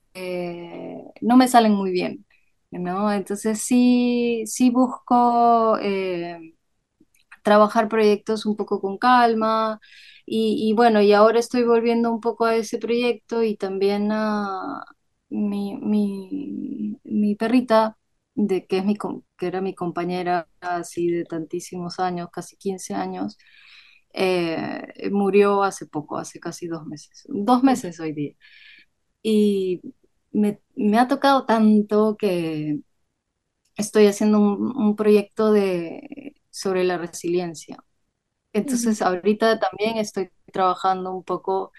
no 1.21 1.37
me 1.37 1.49
salen 1.49 1.73
muy 1.73 1.91
bien. 1.91 2.25
¿no? 2.71 3.13
Entonces 3.13 3.63
sí, 3.63 4.43
sí 4.47 4.71
busco 4.71 5.79
trabajar 7.43 7.89
proyectos 7.89 8.47
un 8.47 8.57
poco 8.57 8.81
con 8.81 8.99
calma 8.99 9.81
y, 10.31 10.73
bueno, 10.75 11.01
y 11.03 11.13
ahora 11.13 11.39
estoy 11.41 11.65
volviendo 11.65 12.11
un 12.13 12.21
poco 12.21 12.45
a 12.47 12.57
ese 12.57 12.79
proyecto 12.79 13.43
y 13.43 13.57
también 13.57 14.11
a 14.13 14.85
mi, 15.31 15.77
mi, 15.77 16.99
mi 17.05 17.35
perrita, 17.37 17.99
de, 18.35 18.67
que, 18.67 18.79
es 18.79 18.85
mi, 18.85 18.97
que 18.97 19.47
era 19.47 19.61
mi 19.61 19.75
compañera 19.75 20.49
así 20.61 21.09
de 21.11 21.25
tantísimos 21.25 21.99
años, 22.01 22.29
casi 22.33 22.57
15 22.57 22.95
años, 22.95 23.37
eh, 24.15 25.11
murió 25.13 25.63
hace 25.65 25.87
poco, 25.87 26.19
hace 26.19 26.41
casi 26.41 26.67
dos 26.69 26.87
meses, 26.87 27.25
dos 27.29 27.63
meses 27.63 28.01
hoy 28.01 28.13
día. 28.13 28.35
Y 29.23 29.83
me, 30.33 30.61
me 30.77 30.99
ha 30.99 31.09
tocado 31.09 31.47
tanto 31.47 32.17
que 32.19 32.81
estoy 33.77 34.07
haciendo 34.07 34.41
un, 34.41 34.77
un 34.77 34.97
proyecto 34.97 35.53
de, 35.53 36.35
sobre 36.51 36.85
la 36.85 36.99
resiliencia. 36.99 37.79
Entonces, 38.53 39.03
ahorita 39.03 39.59
también 39.61 39.99
estoy 39.99 40.31
trabajando 40.53 41.13
un 41.15 41.23
poco 41.25 41.73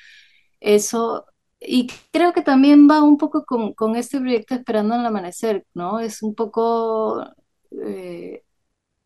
eso 0.60 1.26
y 1.60 1.88
creo 2.12 2.34
que 2.34 2.42
también 2.44 2.88
va 2.90 3.04
un 3.04 3.18
poco 3.18 3.46
con, 3.46 3.74
con 3.74 3.96
este 3.96 4.20
proyecto 4.20 4.56
Esperando 4.56 4.96
el 4.96 5.06
Amanecer, 5.06 5.66
¿no? 5.74 6.00
Es 6.00 6.24
un 6.24 6.36
poco 6.36 7.26
eh, 7.86 8.44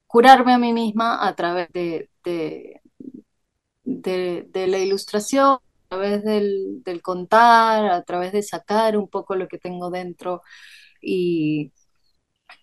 curarme 0.07 0.53
a 0.53 0.59
mí 0.59 0.73
misma 0.73 1.27
a 1.27 1.35
través 1.35 1.69
de, 1.73 2.09
de, 2.25 2.81
de- 3.83 4.47
de 4.49 4.67
la 4.67 4.79
ilustración, 4.79 5.53
a 5.55 5.59
través 5.89 6.23
del, 6.23 6.81
del 6.83 7.01
contar, 7.01 7.85
a 7.87 8.03
través 8.03 8.31
de 8.33 8.43
sacar 8.43 8.97
un 8.97 9.07
poco 9.09 9.35
lo 9.35 9.47
que 9.47 9.57
tengo 9.59 9.89
dentro 9.91 10.41
y, 11.01 11.73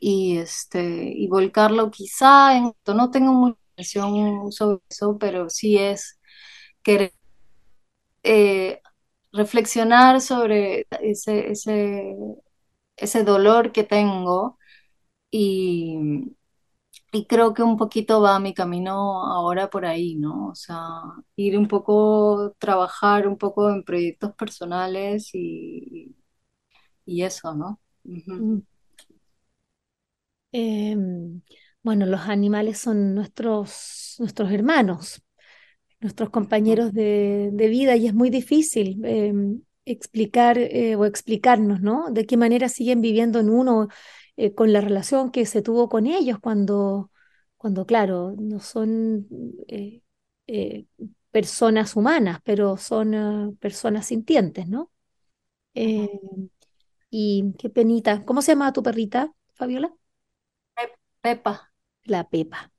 y, 0.00 0.38
este, 0.38 0.82
y 1.16 1.28
volcarlo 1.28 1.90
quizá 1.90 2.56
en... 2.58 2.72
No 2.94 3.10
tengo 3.10 3.32
mucha 3.34 3.58
sobre 3.84 4.80
eso, 4.90 5.18
pero 5.18 5.48
sí 5.50 5.78
es 5.78 6.20
querer 6.82 7.14
eh, 8.22 8.80
reflexionar 9.32 10.20
sobre 10.20 10.86
ese, 11.00 11.50
ese, 11.52 12.14
ese 12.96 13.24
dolor 13.24 13.72
que 13.72 13.84
tengo 13.84 14.58
y, 15.30 15.96
y 17.12 17.26
creo 17.26 17.54
que 17.54 17.62
un 17.62 17.76
poquito 17.76 18.20
va 18.22 18.38
mi 18.40 18.54
camino 18.54 19.24
ahora 19.26 19.70
por 19.70 19.84
ahí, 19.86 20.16
¿no? 20.16 20.48
O 20.48 20.54
sea, 20.54 20.78
ir 21.36 21.58
un 21.58 21.68
poco, 21.68 22.54
trabajar 22.58 23.26
un 23.28 23.36
poco 23.38 23.70
en 23.70 23.82
proyectos 23.84 24.34
personales 24.34 25.30
y, 25.34 26.16
y 27.06 27.24
eso, 27.24 27.54
¿no? 27.54 27.80
Em, 30.52 31.42
bueno, 31.82 32.06
los 32.06 32.22
animales 32.22 32.78
son 32.78 33.14
nuestros, 33.14 34.16
nuestros 34.18 34.50
hermanos, 34.52 35.22
nuestros 36.00 36.30
compañeros 36.30 36.92
de, 36.94 37.50
de 37.52 37.68
vida 37.68 37.96
y 37.96 38.06
es 38.08 38.14
muy 38.14 38.30
difícil 38.30 39.04
em, 39.04 39.62
explicar 39.86 40.58
eh, 40.58 40.96
o 40.96 41.04
explicarnos, 41.06 41.80
¿no? 41.82 42.10
De 42.10 42.26
qué 42.26 42.36
manera 42.36 42.68
siguen 42.68 43.00
viviendo 43.02 43.40
en 43.40 43.50
uno 43.50 43.88
eh, 44.36 44.54
con 44.54 44.72
la 44.72 44.80
relación 44.80 45.30
que 45.32 45.46
se 45.46 45.62
tuvo 45.62 45.88
con 45.88 46.06
ellos 46.06 46.38
cuando, 46.40 47.10
cuando 47.58 47.86
claro, 47.86 48.34
no 48.38 48.60
son 48.60 49.26
eh, 49.68 50.02
eh, 50.48 50.86
personas 51.30 51.96
humanas, 51.96 52.40
pero 52.44 52.76
son 52.78 53.14
ah, 53.14 53.50
personas 53.60 54.06
sintientes, 54.06 54.68
¿no? 54.68 54.92
Eh, 55.74 56.08
y 57.10 57.54
qué 57.58 57.70
penita. 57.70 58.24
¿Cómo 58.24 58.42
se 58.42 58.52
llama 58.52 58.72
tu 58.72 58.82
perrita, 58.82 59.32
Fabiola? 59.54 59.92
Pe- 60.74 60.96
Pepa. 61.22 61.69
La 62.10 62.28
Pepa. 62.28 62.72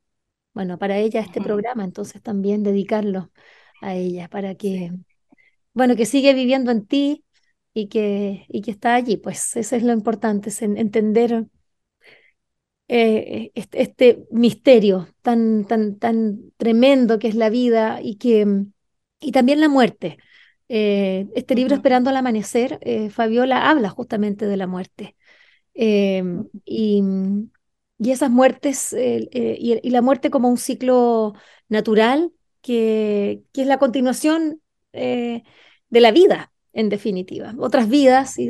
Bueno, 0.53 0.77
para 0.79 0.97
ella 0.99 1.21
este 1.21 1.41
programa, 1.41 1.83
entonces 1.85 2.21
también 2.23 2.63
dedicarlo 2.63 3.31
a 3.81 3.95
ella 3.95 4.29
para 4.29 4.55
que, 4.55 4.91
bueno, 5.73 5.95
que 5.95 6.05
sigue 6.05 6.33
viviendo 6.33 6.71
en 6.71 6.85
ti 6.87 7.25
y 7.73 7.87
que, 7.89 8.45
y 8.49 8.61
que 8.61 8.71
está 8.71 8.95
allí. 8.95 9.17
Pues 9.17 9.55
eso 9.57 9.75
es 9.75 9.83
lo 9.83 9.93
importante, 9.93 10.49
es 10.49 10.61
en- 10.63 10.77
entender 10.77 11.47
eh, 12.87 13.51
este, 13.55 13.81
este 13.81 14.25
misterio 14.31 15.07
tan, 15.21 15.65
tan, 15.65 15.97
tan 15.97 16.51
tremendo 16.57 17.19
que 17.19 17.27
es 17.29 17.35
la 17.35 17.49
vida 17.49 17.99
y 18.01 18.15
que, 18.17 18.45
y 19.19 19.31
también 19.31 19.61
la 19.61 19.69
muerte. 19.69 20.17
Eh, 20.69 21.27
este 21.35 21.55
libro 21.55 21.75
Esperando 21.75 22.09
al 22.09 22.17
Amanecer, 22.17 22.79
eh, 22.81 23.09
Fabiola 23.09 23.69
habla 23.69 23.89
justamente 23.89 24.45
de 24.45 24.57
la 24.57 24.67
muerte. 24.67 25.15
Y, 26.65 27.01
y 28.01 28.09
esas 28.11 28.31
muertes, 28.31 28.93
eh, 28.93 29.29
y, 29.31 29.89
la 29.91 30.01
muerte 30.01 30.31
como 30.31 30.49
un 30.49 30.57
ciclo 30.57 31.33
natural 31.69 32.31
que, 32.61 33.43
que 33.53 33.61
es 33.61 33.67
la 33.67 33.77
continuación 33.77 34.59
eh, 34.91 35.43
de 35.89 36.01
la 36.01 36.09
vida, 36.11 36.51
en 36.73 36.89
definitiva. 36.89 37.53
Otras 37.59 37.87
vidas 37.89 38.39
y, 38.39 38.49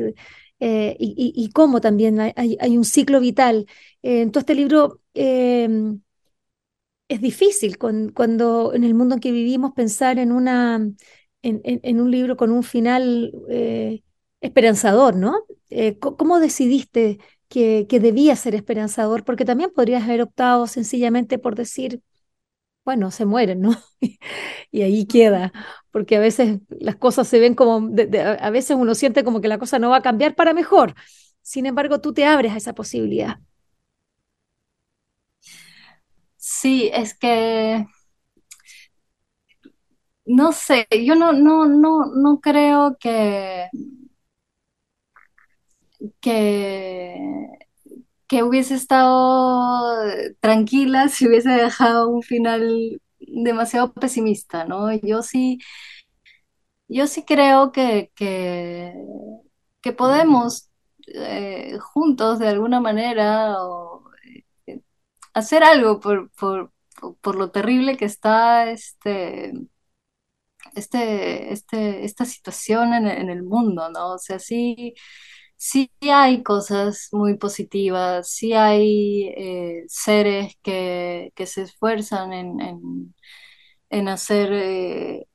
eh, 0.60 0.96
y, 0.98 1.50
cómo 1.52 1.82
también 1.82 2.18
hay, 2.18 2.32
hay- 2.36 2.78
un 2.78 2.84
ciclo 2.86 3.20
vital. 3.20 3.66
Eh, 4.02 4.22
en 4.22 4.30
todo 4.32 4.40
este 4.40 4.54
libro 4.54 5.00
eh, 5.12 5.68
es 7.08 7.20
difícil 7.20 7.76
cuando 7.78 8.72
en 8.74 8.84
el 8.84 8.94
mundo 8.94 9.16
en 9.16 9.20
que 9.20 9.32
vivimos 9.32 9.72
pensar 9.72 10.18
en, 10.18 10.32
una, 10.32 10.80
en, 11.42 12.00
un 12.00 12.10
libro 12.10 12.36
con 12.38 12.50
un 12.50 12.62
final 12.62 13.32
esperanzador, 14.40 15.16
¿no? 15.16 15.44
¿cómo 16.00 16.40
decidiste 16.40 17.18
que, 17.52 17.86
que 17.88 18.00
debía 18.00 18.36
ser 18.36 18.54
esperanzador? 18.54 19.24
Porque 19.24 19.44
también 19.44 19.70
podrías 19.74 20.04
haber 20.04 20.22
optado 20.22 20.66
sencillamente 20.66 21.38
por 21.38 21.54
decir, 21.56 22.02
bueno, 22.84 23.10
se 23.12 23.26
mueren, 23.26 23.62
¿no? 23.62 23.72
Y 24.72 24.82
ahí 24.82 25.06
queda, 25.06 25.52
porque 25.92 26.16
a 26.16 26.20
veces 26.20 26.60
las 26.70 26.96
cosas 26.96 27.28
se 27.28 27.40
ven 27.40 27.54
como, 27.54 27.80
de- 27.90 28.06
de- 28.06 28.22
a 28.22 28.32
a 28.34 28.50
veces 28.50 28.76
uno 28.78 28.94
siente 28.96 29.24
como 29.24 29.40
que 29.42 29.48
la 29.48 29.58
cosa 29.58 29.78
no 29.78 29.90
va 29.90 29.98
a 29.98 30.02
cambiar 30.02 30.34
para 30.36 30.54
mejor. 30.54 30.94
Sin 31.42 31.66
embargo, 31.66 32.00
tú 32.00 32.12
te 32.14 32.24
abres 32.26 32.52
a 32.52 32.56
esa 32.58 32.74
posibilidad. 32.74 33.38
Sí, 36.36 36.90
es 36.92 37.14
que 37.18 37.86
no 40.24 40.52
sé, 40.52 40.86
yo 41.04 41.14
no, 41.16 41.32
no, 41.32 41.66
no, 41.66 42.06
no 42.14 42.40
creo 42.40 42.96
que, 42.98 43.68
que, 46.20 47.16
que 48.28 48.42
hubiese 48.42 48.74
estado 48.74 49.96
tranquila 50.40 51.08
si 51.08 51.26
hubiese 51.28 51.50
dejado 51.50 52.08
un 52.08 52.22
final 52.22 53.00
demasiado 53.20 53.92
pesimista, 53.92 54.64
¿no? 54.64 54.92
Yo 54.94 55.22
sí, 55.22 55.58
yo 56.88 57.06
sí 57.06 57.24
creo 57.24 57.72
que, 57.72 58.12
que, 58.14 59.92
podemos 59.96 60.70
eh, 61.06 61.78
juntos 61.80 62.38
de 62.38 62.48
alguna 62.48 62.80
manera 62.80 63.56
eh, 64.66 64.80
hacer 65.34 65.64
algo 65.64 66.00
por, 66.00 66.30
por, 66.32 66.72
por 67.20 67.36
lo 67.36 67.50
terrible 67.50 67.96
que 67.96 68.04
está 68.06 68.70
este 68.70 69.52
este, 70.74 71.52
este, 71.52 72.04
esta 72.04 72.24
situación 72.24 72.94
en, 72.94 73.06
en 73.06 73.30
el 73.30 73.42
mundo, 73.42 73.90
¿no? 73.90 74.14
O 74.14 74.18
sea, 74.18 74.38
sí, 74.38 74.94
sí 75.62 75.90
hay 76.02 76.42
cosas 76.42 77.08
muy 77.12 77.36
positivas, 77.38 78.28
sí 78.30 78.52
hay 78.52 79.28
eh, 79.36 79.84
seres 79.88 80.56
que, 80.62 81.32
que 81.36 81.46
se 81.46 81.62
esfuerzan 81.62 82.32
en, 82.32 83.14
en, 83.90 84.08
hacer 84.08 84.50
eh, 84.52 85.28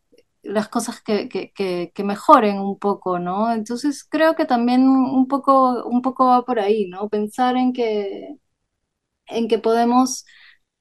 las 0.43 0.69
cosas 0.69 1.01
que, 1.01 1.29
que, 1.29 2.03
mejoren 2.03 2.59
un 2.59 2.79
poco, 2.79 3.19
¿no? 3.19 3.53
Entonces 3.53 4.03
creo 4.05 4.35
que 4.35 4.45
también 4.45 4.87
un 4.89 5.27
poco, 5.27 5.85
un 5.85 6.01
poco 6.01 6.25
va 6.27 6.43
por 6.45 6.59
ahí, 6.59 6.87
¿no? 6.89 7.09
Pensar 7.09 7.55
en 7.57 7.73
que, 7.73 8.35
en 9.27 9.47
que 9.47 9.59
podemos 9.59 10.25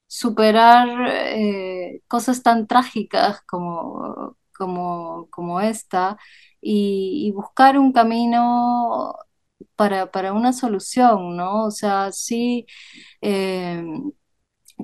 superar 0.07 0.89
eh, 1.11 2.03
cosas 2.09 2.43
tan 2.43 2.67
trágicas 2.67 3.43
como, 3.47 4.37
como, 4.57 5.29
como 5.31 5.61
esta 5.61 6.19
y 6.61 7.33
buscar 7.33 7.79
un 7.79 7.93
camino 7.93 9.15
para, 9.77 10.11
para 10.11 10.33
una 10.33 10.53
solución, 10.53 11.37
¿no? 11.37 11.65
O 11.67 11.71
sea, 11.71 12.13
sí, 12.13 12.67
eh, 13.23 13.83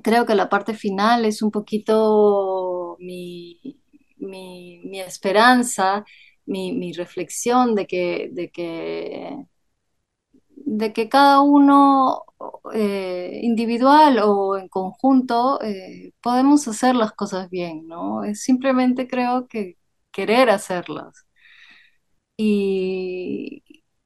creo 0.03 0.27
que 0.27 0.35
la 0.35 0.49
parte 0.49 0.75
final 0.75 1.25
es 1.25 1.43
un 1.43 1.51
poquito 1.51 2.97
mi, 3.01 3.61
mi, 4.19 4.81
mi 4.85 5.01
esperanza, 5.01 6.05
mi, 6.47 6.73
mi 6.73 6.93
reflexión 6.93 7.75
de 7.75 7.87
que, 7.87 8.29
de 8.33 8.51
que 8.51 9.47
de 10.55 10.93
que 10.93 11.09
cada 11.09 11.41
uno 11.41 12.25
eh, 12.75 13.41
individual 13.43 14.19
o 14.23 14.57
en 14.59 14.69
conjunto 14.69 15.61
eh, 15.63 16.13
podemos 16.21 16.67
hacer 16.69 16.95
las 16.97 17.13
cosas 17.13 17.51
bien, 17.51 17.87
¿no? 17.89 18.25
Es 18.25 18.43
simplemente 18.43 19.09
creo 19.09 19.49
que 19.49 19.79
querer 20.13 20.51
hacerlas. 20.51 21.27
Y, 22.37 23.63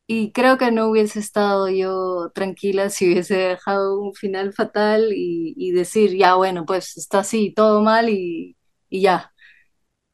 y 0.06 0.32
creo 0.32 0.58
que 0.58 0.70
no 0.72 0.88
hubiese 0.88 1.18
estado 1.20 1.68
yo 1.68 2.30
tranquila 2.34 2.90
si 2.90 3.06
hubiese 3.12 3.36
dejado 3.36 4.00
un 4.00 4.14
final 4.14 4.52
fatal 4.52 5.12
y, 5.14 5.54
y 5.56 5.72
decir, 5.72 6.16
ya 6.16 6.34
bueno, 6.36 6.64
pues 6.66 6.96
está 6.96 7.20
así, 7.20 7.52
todo 7.54 7.82
mal 7.82 8.08
y, 8.10 8.56
y 8.88 9.02
ya. 9.02 9.32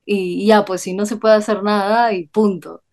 Y, 0.06 0.46
ya, 0.46 0.64
pues 0.64 0.82
si 0.82 0.94
no 0.94 1.06
se 1.06 1.16
puede 1.16 1.36
hacer 1.36 1.62
nada 1.62 2.12
y 2.14 2.28
punto. 2.28 2.84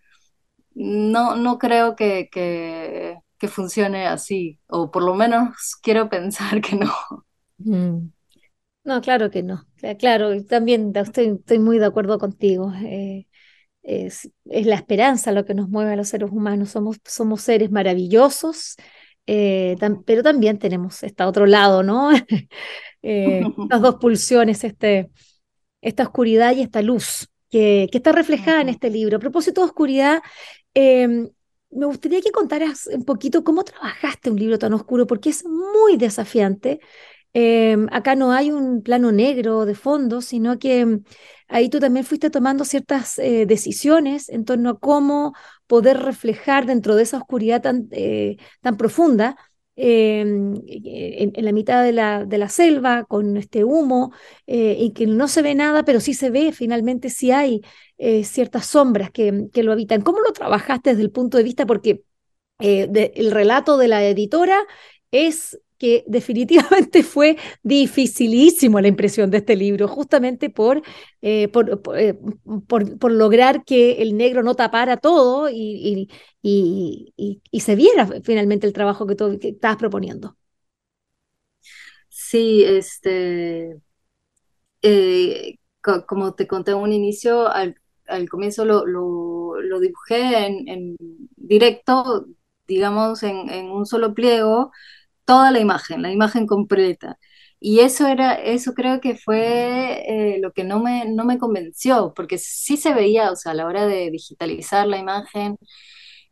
No, 0.75 1.35
no 1.37 1.59
creo 1.59 1.95
que, 1.97 2.29
que, 2.31 3.17
funcione 3.49 4.07
así, 4.07 4.59
o 4.67 4.91
por 4.91 5.03
lo 5.03 5.15
menos 5.15 5.77
quiero 5.83 6.09
pensar 6.09 6.61
que 6.61 6.75
no. 6.77 6.93
Mm. 7.57 8.11
No, 8.85 9.01
claro 9.01 9.31
que 9.31 9.43
no. 9.43 9.67
Cla- 9.77 9.97
Claro, 9.97 10.43
también 10.45 10.93
estoy, 10.95 11.27
estoy 11.39 11.59
muy 11.59 11.79
de 11.79 11.87
acuerdo 11.87 12.19
contigo. 12.19 12.73
eh, 12.77 13.28
es, 13.83 14.29
es 14.45 14.65
la 14.65 14.75
esperanza 14.75 15.31
lo 15.31 15.45
que 15.45 15.53
nos 15.53 15.69
mueve 15.69 15.93
a 15.93 15.95
los 15.95 16.09
seres 16.09 16.29
humanos. 16.31 16.71
Somos, 16.71 16.97
somos 17.05 17.41
seres 17.41 17.71
maravillosos, 17.71 18.75
eh, 19.27 19.75
tam- 19.79 20.03
pero 20.05 20.23
también 20.23 20.59
tenemos 20.59 21.03
este 21.03 21.23
otro 21.23 21.45
lado, 21.45 21.83
¿no? 21.83 22.11
Eh, 23.03 23.45
estas 23.63 23.81
dos 23.81 23.95
pulsiones, 24.01 24.63
este, 24.65 25.09
esta 25.81 26.03
oscuridad 26.03 26.55
y 26.55 26.61
esta 26.61 26.81
luz 26.81 27.29
que, 27.49 27.87
que 27.91 27.97
está 27.97 28.11
reflejada 28.11 28.61
en 28.61 28.69
este 28.69 28.89
libro. 28.89 29.17
A 29.17 29.19
propósito 29.19 29.61
de 29.61 29.67
oscuridad, 29.67 30.21
eh, 30.73 31.07
me 31.71 31.85
gustaría 31.85 32.21
que 32.21 32.31
contaras 32.31 32.87
un 32.93 33.05
poquito 33.05 33.43
cómo 33.43 33.63
trabajaste 33.63 34.31
un 34.31 34.39
libro 34.39 34.59
tan 34.59 34.73
oscuro, 34.73 35.07
porque 35.07 35.29
es 35.29 35.45
muy 35.45 35.97
desafiante. 35.97 36.79
Eh, 37.33 37.77
acá 37.91 38.15
no 38.15 38.31
hay 38.33 38.51
un 38.51 38.83
plano 38.83 39.11
negro 39.11 39.65
de 39.65 39.75
fondo, 39.75 40.21
sino 40.21 40.59
que 40.59 40.99
ahí 41.49 41.69
tú 41.69 41.79
también 41.79 42.05
fuiste 42.05 42.29
tomando 42.29 42.63
ciertas 42.63 43.19
eh, 43.19 43.45
decisiones 43.45 44.29
en 44.29 44.45
torno 44.45 44.69
a 44.69 44.79
cómo 44.79 45.33
poder 45.67 45.99
reflejar 45.99 46.65
dentro 46.65 46.95
de 46.95 47.03
esa 47.03 47.17
oscuridad 47.17 47.61
tan, 47.61 47.87
eh, 47.91 48.37
profunda. 48.77 49.35
eh, 49.75 50.21
en, 50.21 51.31
en 51.35 51.45
la 51.45 51.51
mitad 51.53 51.83
de 51.83 51.93
la, 52.37 52.49
selva, 52.49 53.05
con 53.05 53.37
este 53.37 53.63
humo, 53.63 54.11
eh, 54.47 54.75
y 54.79 54.91
que 54.93 55.07
no 55.07 55.27
se 55.29 55.41
ve 55.41 55.55
nada, 55.55 55.83
pero 55.83 55.99
sí 56.01 56.13
se 56.13 56.29
ve, 56.31 56.51
finalmente 56.51 57.09
sí 57.09 57.31
hay 57.31 57.61
ciertas 58.23 58.65
sombras 58.65 59.11
que, 59.11 59.49
lo 59.63 59.71
habitan. 59.71 60.01
¿Cómo 60.01 60.19
lo 60.19 60.33
trabajaste 60.33 60.91
desde 60.91 61.03
el 61.03 61.11
punto 61.11 61.37
de 61.37 61.43
vista? 61.43 61.65
Porque 61.65 62.03
el 62.59 63.31
relato 63.31 63.77
de 63.77 63.87
la 63.87 64.05
editora 64.05 64.59
es 65.11 65.59
que 65.79 66.03
definitivamente 66.07 67.03
fue 67.03 67.37
dificilísimo 67.63 68.79
la 68.81 68.87
impresión 68.89 69.31
de 69.31 69.37
este 69.39 69.55
libro, 69.55 69.87
justamente 69.87 70.49
por, 70.51 70.83
eh, 71.21 71.49
eh, 71.95 72.19
por- 72.67 72.99
por 72.99 73.11
lograr 73.11 73.63
que 73.65 74.01
el 74.01 74.17
negro 74.17 74.43
no 74.43 74.55
tapara 74.55 74.97
todo 74.97 75.49
y, 75.49 76.09
y- 76.41 77.13
y- 77.51 77.59
se 77.61 77.75
viera 77.75 78.07
finalmente 78.23 78.67
el 78.67 78.73
trabajo 78.73 79.05
que 79.07 79.15
tú 79.15 79.37
que 79.39 79.49
estabas 79.49 79.77
proponiendo. 79.77 80.37
Sí, 82.09 82.63
este, 82.65 83.79
eh, 84.81 85.57
co- 85.81 86.05
como 86.05 86.33
te 86.35 86.47
conté 86.47 86.71
en 86.71 86.77
un 86.77 86.93
inicio, 86.93 87.47
al, 87.47 87.75
al 88.07 88.29
comienzo 88.29 88.65
lo, 88.65 88.85
lo, 88.85 89.61
lo 89.61 89.79
dibujé 89.79 90.45
en, 90.47 90.67
en 90.69 90.95
directo, 91.37 92.25
digamos, 92.67 93.23
en, 93.23 93.49
en 93.49 93.69
un 93.71 93.85
solo 93.85 94.13
pliego, 94.13 94.71
toda 95.29 95.51
la 95.51 95.59
imagen, 95.61 96.01
la 96.01 96.11
imagen 96.11 96.47
completa. 96.47 97.17
Y 97.61 97.81
eso 97.81 98.07
era, 98.07 98.35
eso 98.35 98.73
creo 98.73 99.01
que 99.01 99.15
fue 99.17 100.35
eh, 100.35 100.39
lo 100.41 100.53
que 100.53 100.63
no 100.65 100.81
me, 100.81 101.05
no 101.07 101.25
me 101.25 101.37
convenció, 101.39 102.13
porque 102.15 102.37
sí 102.39 102.77
se 102.77 102.93
veía, 102.95 103.31
o 103.31 103.35
sea, 103.37 103.51
a 103.53 103.55
la 103.55 103.67
hora 103.67 103.85
de 103.87 104.11
digitalizar 104.11 104.87
la 104.87 104.97
imagen, 104.99 105.57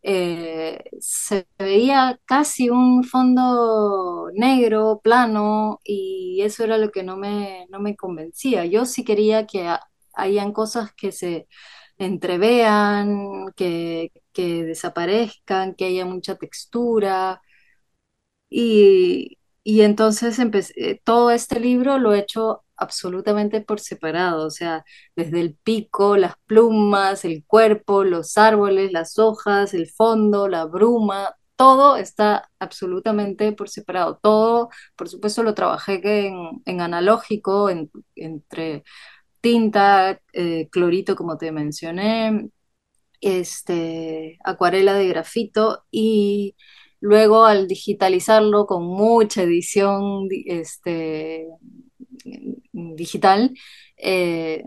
eh, 0.03 0.79
se 0.99 1.47
veía 1.59 2.19
casi 2.25 2.69
un 2.69 3.03
fondo 3.03 4.29
negro, 4.33 5.01
plano, 5.03 5.79
y 5.83 6.41
eso 6.43 6.63
era 6.63 6.77
lo 6.77 6.91
que 6.91 7.03
no 7.03 7.17
me, 7.17 7.67
no 7.69 7.79
me 7.79 7.95
convencía. 7.95 8.65
Yo 8.65 8.85
sí 8.85 9.03
quería 9.03 9.45
que 9.47 9.67
ha- 9.67 9.81
hayan 10.13 10.53
cosas 10.53 10.93
que 10.93 11.11
se 11.11 11.47
entrevean, 11.97 13.47
que, 13.55 14.11
que 14.33 14.63
desaparezcan, 14.65 15.75
que 15.75 15.85
haya 15.85 16.05
mucha 16.05 16.35
textura. 16.37 17.41
Y, 18.49 19.37
y 19.63 19.81
entonces 19.81 20.39
empecé, 20.39 20.73
eh, 20.91 21.01
todo 21.03 21.31
este 21.31 21.59
libro 21.59 21.97
lo 21.99 22.13
he 22.13 22.19
hecho 22.19 22.63
absolutamente 22.77 23.61
por 23.61 23.79
separado, 23.79 24.45
o 24.47 24.49
sea, 24.51 24.85
desde 25.15 25.41
el 25.41 25.55
pico, 25.55 26.15
las 26.17 26.35
plumas, 26.45 27.25
el 27.25 27.43
cuerpo, 27.45 28.03
los 28.03 28.37
árboles, 28.37 28.91
las 28.91 29.17
hojas, 29.19 29.73
el 29.73 29.89
fondo, 29.89 30.47
la 30.47 30.65
bruma, 30.65 31.35
todo 31.55 31.97
está 31.97 32.49
absolutamente 32.59 33.51
por 33.51 33.67
separado. 33.69 34.19
Todo, 34.21 34.69
por 34.95 35.09
supuesto, 35.09 35.41
lo 35.43 35.55
trabajé 35.55 36.01
en, 36.27 36.61
en 36.65 36.81
analógico, 36.81 37.69
en- 37.69 37.89
entre 38.15 38.83
tinta, 39.41 40.21
eh, 40.33 40.69
clorito, 40.71 41.15
como 41.15 41.37
te 41.37 41.51
mencioné, 41.51 42.49
este, 43.21 44.39
acuarela 44.43 44.93
de 44.93 45.07
grafito 45.07 45.85
y 45.91 46.55
luego 47.01 47.45
al 47.45 47.67
digitalizarlo 47.67 48.65
con 48.65 48.83
mucha 48.85 49.43
edición 49.43 50.27
di- 50.27 50.45
este, 50.47 51.47
digital, 52.73 53.53
eh, 53.97 54.63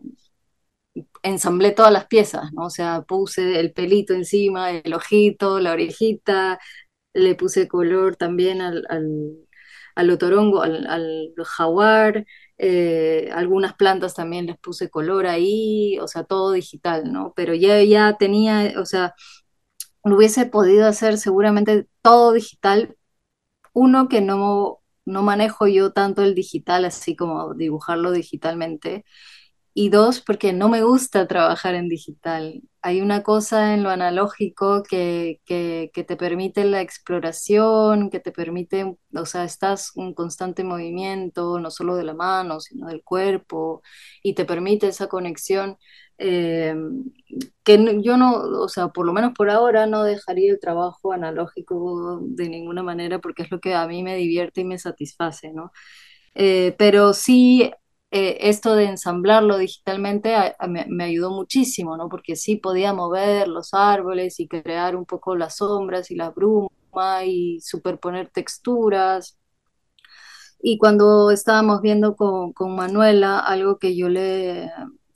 ensamblé 1.23 1.73
todas 1.73 1.93
las 1.93 2.07
piezas, 2.07 2.53
¿no? 2.53 2.67
O 2.67 2.71
sea, 2.71 3.03
puse 3.03 3.61
el 3.61 3.73
pelito 3.73 4.15
encima, 4.15 4.71
el 4.71 4.95
ojito, 4.95 5.61
la 5.61 5.73
orejita, 5.73 6.59
le 7.15 7.35
puse 7.37 7.69
color 7.69 8.17
también 8.17 8.63
al, 8.63 8.85
al, 8.91 9.07
al 9.97 10.11
otorongo, 10.11 10.63
al, 10.63 10.87
al 10.89 11.33
jaguar, 11.45 12.27
eh, 12.59 13.31
algunas 13.35 13.75
plantas 13.77 14.15
también 14.15 14.47
les 14.47 14.59
puse 14.59 14.91
color 14.91 15.27
ahí, 15.27 15.99
o 16.01 16.09
sea, 16.09 16.25
todo 16.25 16.53
digital, 16.53 17.13
¿no? 17.13 17.33
Pero 17.37 17.55
ya, 17.55 17.83
ya 17.85 18.17
tenía, 18.19 18.75
o 18.81 18.87
sea, 18.87 19.15
lo 20.05 20.17
hubiese 20.17 20.47
podido 20.47 20.87
hacer 20.87 21.19
seguramente 21.19 21.89
todo 22.03 22.33
digital. 22.33 22.97
Uno 23.73 24.09
que 24.09 24.21
no, 24.21 24.81
no 25.05 25.23
manejo 25.23 25.67
yo 25.69 25.93
tanto 25.93 26.23
el 26.23 26.35
digital, 26.35 26.85
así 26.85 27.17
como 27.17 27.55
dibujarlo 27.55 28.13
digitalmente. 28.13 29.05
Y 29.73 29.91
dos, 29.91 30.21
porque 30.21 30.53
no 30.53 30.69
me 30.69 30.83
gusta 30.83 31.29
trabajar 31.29 31.75
en 31.77 31.89
digital. 31.89 32.63
Hay 32.83 33.01
una 33.03 33.23
cosa 33.23 33.75
en 33.75 33.85
lo 33.85 33.91
analógico 33.91 34.83
que, 34.83 35.41
que, 35.47 35.91
te 35.95 36.17
permite 36.17 36.65
la 36.65 36.81
exploración, 36.81 38.11
que 38.11 38.21
te 38.21 38.33
permite, 38.33 38.97
o 39.15 39.27
sea, 39.27 39.45
estás 39.45 39.93
en 39.97 40.13
constante 40.15 40.65
movimiento, 40.65 41.61
no 41.61 41.71
solo 41.71 41.97
de 41.97 42.05
la 42.05 42.15
mano, 42.15 42.61
sino 42.61 42.89
del 42.89 43.05
cuerpo, 43.05 43.83
y 44.23 44.35
te 44.35 44.45
permite 44.45 44.89
esa 44.89 45.09
conexión 45.09 45.79
eh, 46.23 46.75
que 47.65 48.03
yo 48.03 48.17
no, 48.19 48.35
o 48.35 48.69
sea, 48.69 48.89
por 48.89 49.07
lo 49.07 49.13
menos 49.15 49.33
por 49.35 49.51
ahora 49.51 49.87
no 49.87 50.05
dejaría 50.05 50.53
el 50.53 50.61
trabajo 50.61 51.13
analógico 51.13 52.21
de 52.23 52.49
ninguna 52.51 52.83
manera 52.83 53.21
porque 53.21 53.43
es 53.45 53.51
lo 53.51 53.61
que 53.61 53.75
a 53.75 53.87
mí 53.89 54.03
me 54.03 54.17
divierte 54.17 54.61
y 54.61 54.65
me 54.65 54.79
satisface, 54.79 55.53
¿no? 55.53 55.73
Eh, 56.35 56.75
pero 56.79 57.15
sí, 57.15 57.73
eh, 58.11 58.39
esto 58.43 58.75
de 58.75 58.85
ensamblarlo 58.87 59.59
digitalmente 59.59 60.35
me, 60.69 60.87
me 60.89 61.05
ayudó 61.05 61.31
muchísimo, 61.31 61.97
¿no? 61.97 62.09
Porque 62.11 62.37
sí 62.37 62.57
podía 62.57 62.93
mover 62.93 63.49
los 63.49 63.73
árboles 63.75 64.41
y 64.41 64.49
crear 64.49 64.97
un 64.97 65.07
poco 65.07 65.37
las 65.37 65.57
sombras 65.59 66.11
y 66.11 66.17
la 66.17 66.31
bruma 66.31 67.25
y 67.25 67.61
superponer 67.61 68.31
texturas. 68.31 69.39
Y 70.63 70.79
cuando 70.79 71.31
estábamos 71.31 71.81
viendo 71.81 72.17
con, 72.17 72.53
con 72.53 72.75
Manuela, 72.77 73.39
algo 73.39 73.79
que 73.79 73.97
yo 73.97 74.09
le, 74.11 74.71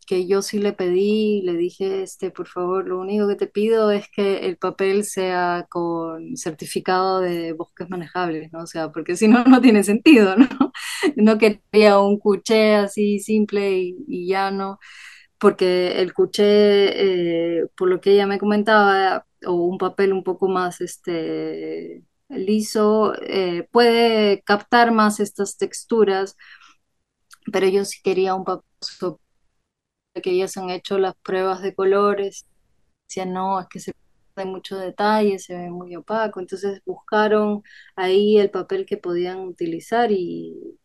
que 0.05 0.27
yo 0.27 0.43
sí 0.43 0.59
le 0.59 0.73
pedí, 0.73 1.43
le 1.43 1.55
dije, 1.55 2.03
este, 2.03 2.31
por 2.31 2.47
favor, 2.49 2.87
lo 2.89 3.01
único 3.01 3.29
que 3.29 3.37
te 3.37 3.47
pido 3.47 3.91
es 3.91 4.09
que 4.11 4.47
el 4.47 4.57
papel 4.59 5.05
sea 5.05 5.67
con 5.71 6.37
certificado 6.37 7.21
de 7.21 7.53
bosques 7.53 7.89
manejables, 7.91 8.53
¿no? 8.53 8.61
O 8.63 8.67
sea, 8.67 8.91
porque 8.93 9.17
si 9.17 9.29
no, 9.29 9.45
no 9.45 9.61
tiene 9.61 9.85
sentido, 9.85 10.37
¿no? 10.37 10.47
No 11.17 11.39
quería 11.39 11.99
un 12.01 12.19
cuché 12.19 12.75
así 12.77 13.19
simple 13.21 13.79
y, 13.79 13.97
y 14.09 14.27
llano, 14.29 14.79
porque 15.39 16.01
el 16.01 16.15
cuché, 16.15 17.59
eh, 17.61 17.67
por 17.77 17.89
lo 17.91 18.01
que 18.01 18.13
ella 18.13 18.27
me 18.27 18.39
comentaba, 18.39 19.27
o 19.47 19.53
un 19.55 19.79
papel 19.79 20.13
un 20.13 20.25
poco 20.25 20.49
más, 20.49 20.81
este 20.81 22.05
liso, 22.29 23.15
eh, 23.23 23.69
puede 23.73 24.43
captar 24.45 24.93
más 24.93 25.21
estas 25.21 25.57
texturas, 25.59 26.37
pero 27.53 27.69
yo 27.69 27.85
sí 27.85 28.01
quería 28.03 28.35
un 28.35 28.45
papel 28.45 28.65
que 30.23 30.31
ellas 30.33 30.57
han 30.57 30.71
hecho 30.71 30.99
las 30.99 31.15
pruebas 31.23 31.63
de 31.63 31.75
colores, 31.75 32.47
decían, 33.09 33.33
no, 33.35 33.61
es 33.61 33.67
que 33.69 33.81
se 33.81 33.93
pierde 34.35 34.51
mucho 34.51 34.79
detalle, 34.79 35.39
se 35.41 35.57
ve 35.57 35.71
muy 35.71 35.95
opaco, 35.97 36.41
entonces 36.41 36.81
buscaron 36.87 37.63
ahí 37.97 38.39
el 38.39 38.51
papel 38.51 38.87
que 38.87 38.97
podían 38.99 39.41
utilizar 39.41 40.11
y, 40.13 40.79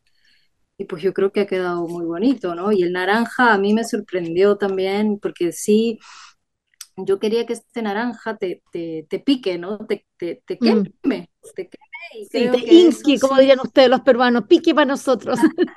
y 0.77 0.85
pues 0.85 1.03
yo 1.03 1.13
creo 1.13 1.31
que 1.31 1.41
ha 1.41 1.47
quedado 1.47 1.87
muy 1.87 2.05
bonito, 2.05 2.55
¿no? 2.55 2.71
Y 2.71 2.83
el 2.83 2.93
naranja 2.93 3.53
a 3.53 3.57
mí 3.57 3.73
me 3.73 3.83
sorprendió 3.83 4.57
también, 4.57 5.19
porque 5.19 5.51
sí, 5.51 5.99
yo 6.97 7.19
quería 7.19 7.45
que 7.45 7.53
este 7.53 7.81
naranja 7.81 8.37
te, 8.37 8.61
te, 8.71 9.05
te 9.09 9.19
pique, 9.19 9.57
¿no? 9.57 9.77
Te, 9.87 10.05
te, 10.17 10.43
te 10.45 10.55
Mm. 10.61 10.63
queme, 11.03 11.29
te 11.55 11.69
queme 11.69 12.23
y 12.23 12.29
Sí, 12.29 12.29
creo 12.29 12.49
te 12.49 12.63
que 12.63 12.87
eso 12.87 13.01
como 13.19 13.19
sí, 13.19 13.39
dirían 13.39 13.59
ustedes 13.59 13.89
los 13.89 14.01
peruanos, 14.01 14.45
pique 14.47 14.73
para 14.75 14.85
nosotros. 14.85 15.39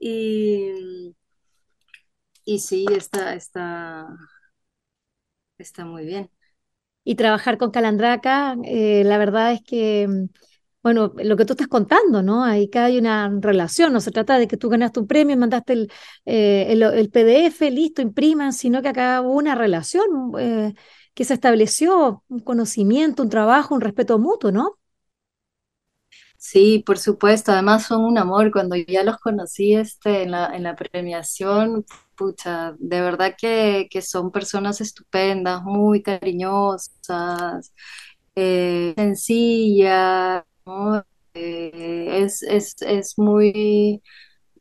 Y, 0.00 1.14
y 2.44 2.58
sí, 2.60 2.86
está, 2.90 3.34
está, 3.34 4.08
está 5.58 5.84
muy 5.84 6.04
bien. 6.06 6.30
Y 7.04 7.16
trabajar 7.16 7.58
con 7.58 7.72
Calandraca, 7.72 8.56
eh, 8.64 9.04
la 9.04 9.18
verdad 9.18 9.52
es 9.54 9.62
que, 9.62 10.08
mm, 10.08 10.26
bueno, 10.84 11.14
lo 11.18 11.36
que 11.38 11.46
tú 11.46 11.54
estás 11.54 11.68
contando, 11.68 12.22
¿no? 12.24 12.44
Ahí 12.44 12.70
cada 12.70 12.86
hay 12.88 12.98
una 12.98 13.30
relación, 13.42 13.94
no 13.94 14.00
se 14.02 14.12
trata 14.12 14.38
de 14.38 14.48
que 14.48 14.58
tú 14.58 14.70
ganaste 14.70 15.00
un 15.00 15.08
premio, 15.08 15.36
mandaste 15.38 15.74
el, 15.74 15.92
eh, 16.26 16.68
el 16.72 17.10
PDF, 17.10 17.70
listo, 17.72 18.02
impriman, 18.02 18.54
sino 18.54 18.82
que 18.82 18.90
acá 18.90 19.22
hubo 19.22 19.34
una 19.34 19.56
relación 19.56 20.32
eh, 20.40 20.74
que 21.14 21.24
se 21.26 21.34
estableció, 21.34 22.24
un 22.28 22.40
conocimiento, 22.40 23.24
un 23.24 23.30
trabajo, 23.30 23.76
un 23.76 23.82
respeto 23.82 24.18
mutuo, 24.20 24.52
¿no? 24.52 24.79
Sí, 26.42 26.82
por 26.86 26.98
supuesto. 26.98 27.52
Además 27.52 27.84
son 27.86 28.02
un 28.04 28.16
amor. 28.18 28.50
Cuando 28.50 28.74
ya 28.76 29.04
los 29.04 29.18
conocí 29.18 29.74
este, 29.74 30.22
en 30.22 30.30
la, 30.32 30.46
en 30.56 30.62
la 30.62 30.74
premiación, 30.74 31.84
pucha, 32.16 32.74
de 32.78 33.00
verdad 33.02 33.34
que, 33.38 33.88
que 33.90 34.00
son 34.02 34.30
personas 34.32 34.80
estupendas, 34.80 35.62
muy 35.62 36.02
cariñosas, 36.02 37.72
eh, 38.36 38.94
sencillas, 38.96 40.44
¿no? 40.66 41.04
Eh, 41.34 42.22
es, 42.24 42.42
es, 42.42 42.76
es 42.82 43.18
muy, 43.18 44.02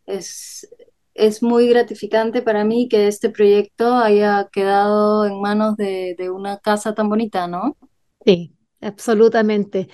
es, 0.07 0.67
es 1.15 1.43
muy 1.43 1.69
gratificante 1.69 2.41
para 2.43 2.65
mí 2.65 2.89
que 2.89 3.07
este 3.07 3.29
proyecto 3.29 3.95
haya 3.97 4.49
quedado 4.51 5.25
en 5.25 5.41
manos 5.41 5.77
de, 5.77 6.15
de 6.17 6.29
una 6.31 6.59
casa 6.59 6.93
tan 6.95 7.09
bonita, 7.09 7.47
¿no? 7.47 7.77
Sí, 8.25 8.55
absolutamente. 8.81 9.89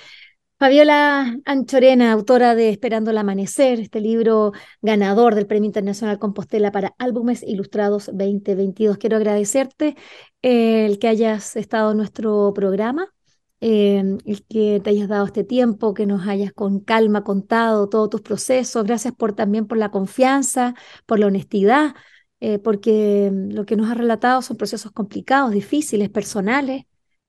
Fabiola 0.57 1.37
Anchorena, 1.45 2.13
autora 2.13 2.55
de 2.55 2.69
Esperando 2.69 3.11
el 3.11 3.17
Amanecer, 3.17 3.79
este 3.81 3.99
libro 3.99 4.53
ganador 4.81 5.35
del 5.35 5.47
Premio 5.47 5.67
Internacional 5.67 6.17
Compostela 6.17 6.71
para 6.71 6.95
Álbumes 6.97 7.43
Ilustrados 7.43 8.05
2022. 8.13 8.97
Quiero 8.97 9.17
agradecerte 9.17 9.97
eh, 10.41 10.85
el 10.85 10.97
que 10.97 11.09
hayas 11.09 11.57
estado 11.57 11.91
en 11.91 11.97
nuestro 11.97 12.53
programa, 12.53 13.13
eh, 13.59 14.01
el 14.25 14.45
que 14.45 14.79
te 14.81 14.91
hayas 14.91 15.09
dado 15.09 15.25
este 15.25 15.43
tiempo, 15.43 15.93
que 15.93 16.05
nos 16.05 16.25
hayas 16.25 16.53
con 16.53 16.79
calma 16.79 17.25
contado 17.25 17.89
todos 17.89 18.09
tus 18.09 18.21
procesos. 18.21 18.85
Gracias 18.85 19.13
por 19.13 19.33
también 19.33 19.67
por 19.67 19.77
la 19.77 19.91
confianza, 19.91 20.73
por 21.05 21.19
la 21.19 21.27
honestidad, 21.27 21.95
eh, 22.39 22.59
porque 22.59 23.29
lo 23.33 23.65
que 23.65 23.75
nos 23.75 23.89
has 23.91 23.97
relatado 23.97 24.41
son 24.41 24.55
procesos 24.57 24.91
complicados, 24.93 25.51
difíciles, 25.51 26.09
personales, 26.09 26.85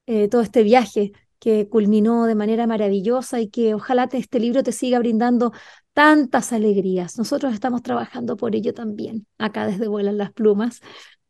eh, 0.07 0.29
todo 0.29 0.43
este 0.43 0.62
viaje 0.62 1.12
que 1.39 1.68
culminó 1.68 2.26
de 2.26 2.34
manera 2.34 2.66
maravillosa 2.66 3.41
y 3.41 3.49
que 3.49 3.74
ojalá 3.74 4.09
te- 4.09 4.18
este 4.18 4.41
libro 4.41 4.62
te 4.62 4.72
siga 4.72 4.99
brindando 4.99 5.53
tantas 5.93 6.53
alegrías. 6.53 7.18
Nosotros 7.18 7.55
estamos 7.55 7.82
trabajando 7.82 8.37
por 8.37 8.55
ello 8.57 8.74
también, 8.74 9.26
acá 9.39 9.66
desde 9.66 9.89
Vuelan 9.89 10.18
las 10.18 10.32
Plumas, 10.32 10.80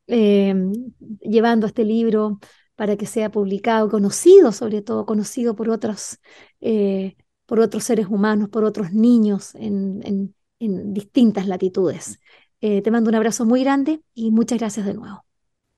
eh, 0.07 0.55
llevando 1.21 1.67
este 1.67 1.85
libro 1.85 2.39
para 2.75 2.97
que 2.97 3.07
sea 3.07 3.31
publicado, 3.31 3.89
conocido 3.91 4.53
sobre 4.53 4.83
todo, 4.83 5.07
conocido 5.07 5.57
por 5.57 5.71
otros, 5.71 6.19
eh, 6.61 7.17
por 7.47 7.61
otros 7.61 7.85
seres 7.85 8.07
humanos, 8.09 8.49
por 8.51 8.65
otros 8.65 8.93
niños 8.93 9.55
en, 9.55 10.01
en- 10.05 10.35
en 10.59 10.93
distintas 10.95 11.47
latitudes. 11.47 12.19
Eh, 12.61 12.83
te 12.83 12.91
mando 12.91 13.11
un 13.11 13.15
abrazo 13.17 13.45
muy 13.47 13.63
grande 13.63 14.03
y 14.15 14.31
muchas 14.31 14.59
gracias 14.59 14.87
de 14.87 14.95
nuevo. 14.95 15.25